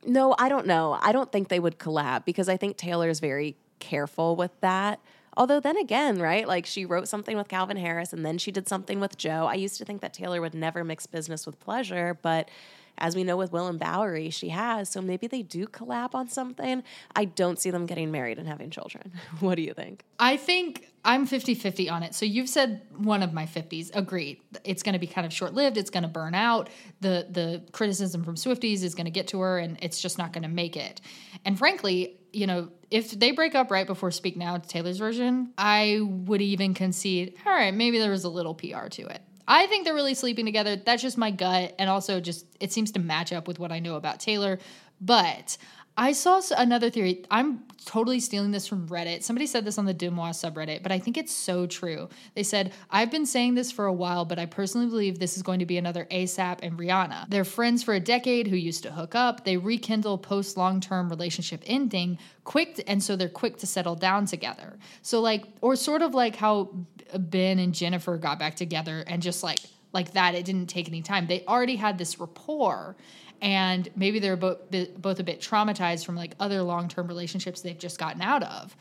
[0.05, 0.99] no, I don't know.
[1.01, 4.99] I don't think they would collab because I think Taylor's very careful with that.
[5.35, 6.47] Although then again, right?
[6.47, 9.45] Like she wrote something with Calvin Harris and then she did something with Joe.
[9.45, 12.49] I used to think that Taylor would never mix business with pleasure, but
[12.97, 14.89] as we know with William Bowery, she has.
[14.89, 16.83] So maybe they do collab on something.
[17.15, 19.11] I don't see them getting married and having children.
[19.39, 20.03] what do you think?
[20.19, 22.13] I think I'm 50 50 on it.
[22.13, 23.95] So you've said one of my 50s.
[23.95, 24.39] Agreed.
[24.63, 25.77] It's going to be kind of short lived.
[25.77, 26.69] It's going to burn out.
[27.01, 30.31] The, the criticism from Swifties is going to get to her and it's just not
[30.31, 31.01] going to make it.
[31.45, 35.99] And frankly, you know, if they break up right before Speak Now, Taylor's version, I
[36.01, 39.21] would even concede, all right, maybe there was a little PR to it.
[39.47, 40.75] I think they're really sleeping together.
[40.75, 41.75] That's just my gut.
[41.77, 44.59] And also, just it seems to match up with what I know about Taylor.
[45.01, 45.57] But
[45.95, 47.23] I saw another theory.
[47.29, 49.21] I'm totally stealing this from Reddit.
[49.21, 52.09] Somebody said this on the DeuxMoi subreddit, but I think it's so true.
[52.33, 55.43] They said, I've been saying this for a while, but I personally believe this is
[55.43, 57.29] going to be another ASAP and Rihanna.
[57.29, 59.43] They're friends for a decade who used to hook up.
[59.45, 63.95] They rekindle post long term relationship ending quick, to- and so they're quick to settle
[63.95, 64.79] down together.
[65.03, 66.69] So, like, or sort of like how
[67.15, 69.59] Ben and Jennifer got back together and just like,
[69.91, 71.27] like that, it didn't take any time.
[71.27, 72.95] They already had this rapport.
[73.43, 74.57] And maybe they're both
[74.97, 78.75] both a bit traumatized from like other long term relationships they've just gotten out of.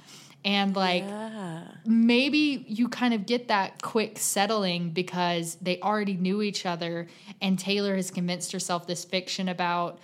[0.44, 1.64] And like Yeah.
[1.84, 7.08] maybe you kind of get that quick settling because they already knew each other
[7.40, 9.98] and Taylor has convinced herself this fiction about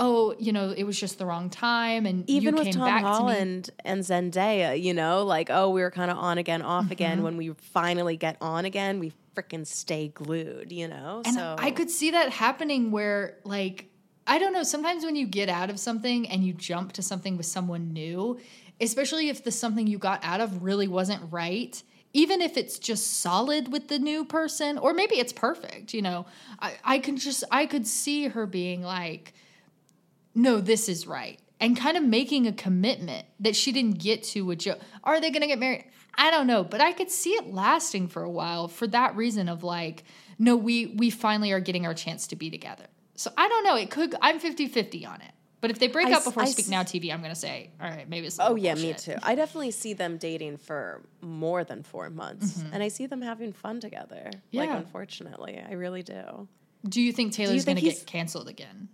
[0.00, 2.86] oh, you know, it was just the wrong time and Even you with came Tom
[2.86, 3.08] back to.
[3.08, 6.92] Holland and Zendaya, you know, like, oh, we were kind of on again, off Mm-hmm.
[6.92, 7.22] again.
[7.24, 11.22] When we finally get on again, we freaking stay glued, you know?
[11.24, 13.87] And so I could see that happening where, like,
[14.28, 17.38] I don't know, sometimes when you get out of something and you jump to something
[17.38, 18.38] with someone new,
[18.78, 21.82] especially if the something you got out of really wasn't right,
[22.12, 26.26] even if it's just solid with the new person, or maybe it's perfect, you know,
[26.60, 29.32] I, I can just, I could see her being like,
[30.34, 31.40] no, this is right.
[31.58, 34.76] And kind of making a commitment that she didn't get to with Joe.
[35.02, 35.86] Are they going to get married?
[36.16, 39.48] I don't know, but I could see it lasting for a while for that reason
[39.48, 40.04] of like,
[40.38, 42.84] no, we we finally are getting our chance to be together.
[43.18, 43.74] So I don't know.
[43.76, 44.14] It could.
[44.22, 45.32] I'm 50-50 on it.
[45.60, 47.38] But if they break I up before I Speak s- Now TV, I'm going to
[47.38, 48.38] say, all right, maybe it's.
[48.40, 49.16] Oh yeah, me too.
[49.24, 52.74] I definitely see them dating for more than four months, Mm-hmm.
[52.74, 54.30] and I see them having fun together.
[54.52, 54.76] Like, Yeah.
[54.76, 56.46] unfortunately, I really do.
[56.88, 58.88] Do you think Taylor's going to get canceled again?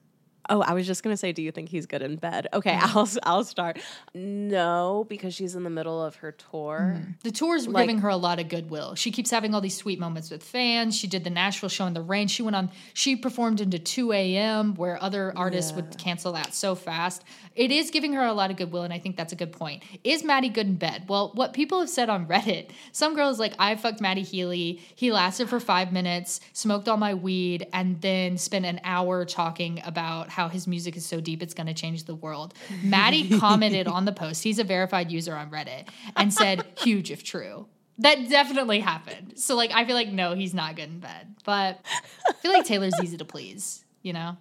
[0.49, 2.49] Oh, I was just gonna say, do you think he's good in bed?
[2.53, 2.99] Okay, mm-hmm.
[2.99, 3.79] I'll I'll start.
[4.15, 6.95] No, because she's in the middle of her tour.
[6.97, 7.11] Mm-hmm.
[7.23, 8.95] The tour's Like- giving her a lot of goodwill.
[8.95, 10.97] She keeps having all these sweet moments with fans.
[10.97, 12.29] She did the Nashville show in the rain.
[12.29, 16.75] She went on, she performed into 2 a.m., where other artists would cancel that so
[16.75, 17.25] fast.
[17.55, 19.83] It is giving her a lot of goodwill, and I think that's a good point.
[20.03, 21.05] Is Matty good in bed?
[21.09, 24.81] Well, what people have said on Reddit, some girls like, I fucked Matty Healy.
[24.95, 29.81] He lasted for five minutes, smoked all my weed, and then spent an hour talking
[29.85, 32.55] about how his music is so deep it's going to change the world.
[32.83, 34.43] Matty commented on the post.
[34.43, 37.67] He's a verified user on Reddit and said, huge if true.
[37.99, 39.35] That definitely happened.
[39.37, 41.37] So, like, I feel like, no, he's not good in bed.
[41.45, 41.81] But
[42.29, 44.37] I feel like Taylor's easy to please, you know?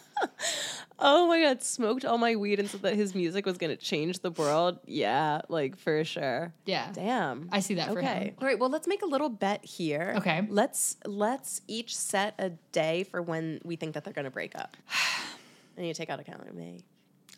[1.04, 4.20] Oh my god, smoked all my weed and said that his music was gonna change
[4.20, 4.78] the world.
[4.86, 6.54] Yeah, like for sure.
[6.64, 6.90] Yeah.
[6.92, 7.48] Damn.
[7.50, 8.06] I see that for Okay.
[8.26, 8.34] him.
[8.40, 8.56] All right.
[8.58, 10.14] Well, let's make a little bet here.
[10.18, 10.46] Okay.
[10.48, 14.76] Let's let's each set a day for when we think that they're gonna break up.
[15.76, 16.84] and you take out a calendar, me.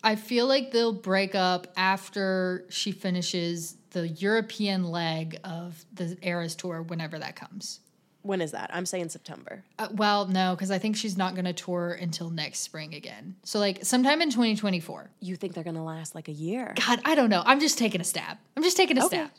[0.03, 6.55] I feel like they'll break up after she finishes the European leg of the Eras
[6.55, 7.81] tour, whenever that comes.
[8.25, 8.71] When is that?
[8.73, 9.63] I'm saying September.
[9.79, 13.37] Uh, well, no, because I think she's not going to tour until next spring again.
[13.45, 15.11] So, like, sometime in 2024.
[15.21, 16.75] You think they're gonna last like a year?
[16.87, 17.43] God, I don't know.
[17.45, 18.39] I'm just taking a stab.
[18.57, 19.17] I'm just taking a Okay.
[19.29, 19.31] stab.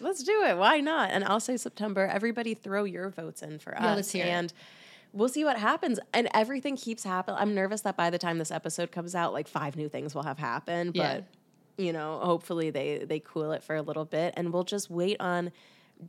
[0.00, 0.58] Let's do it.
[0.58, 1.10] Why not?
[1.12, 2.06] And I'll say September.
[2.06, 3.82] Everybody throw your votes in for us.
[3.82, 4.28] Yeah, let's hear it.
[4.30, 4.52] and
[5.12, 6.00] we'll see what happens.
[6.12, 7.38] And everything keeps happening.
[7.40, 10.24] I'm nervous that by the time this episode comes out, like five new things will
[10.24, 10.96] have happened.
[10.96, 11.14] Yeah.
[11.14, 11.24] But
[11.84, 15.16] you know, hopefully they they cool it for a little bit and we'll just wait
[15.20, 15.52] on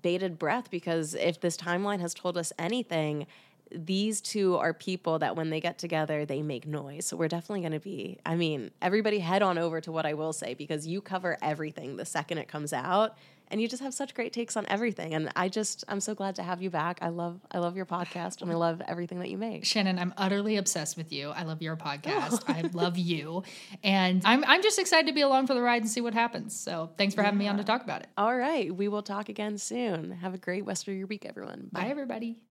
[0.01, 3.27] bated breath because if this timeline has told us anything,
[3.71, 7.05] these two are people that when they get together, they make noise.
[7.05, 10.13] So we're definitely going to be, I mean, everybody head on over to what I
[10.13, 13.17] will say because you cover everything the second it comes out
[13.53, 15.13] and you just have such great takes on everything.
[15.13, 16.97] And I just, I'm so glad to have you back.
[17.03, 19.63] I love, I love your podcast and I love everything that you make.
[19.63, 21.30] Shannon, I'm utterly obsessed with you.
[21.30, 22.43] I love your podcast.
[22.49, 22.51] Oh.
[22.51, 23.43] I love you.
[23.84, 26.59] And I'm, I'm just excited to be along for the ride and see what happens.
[26.59, 28.07] So thanks for having me on to talk about it.
[28.17, 28.75] All right.
[28.75, 30.11] We will talk again soon.
[30.13, 31.69] Have a great rest of your week, everyone.
[31.71, 32.38] Bye, everybody.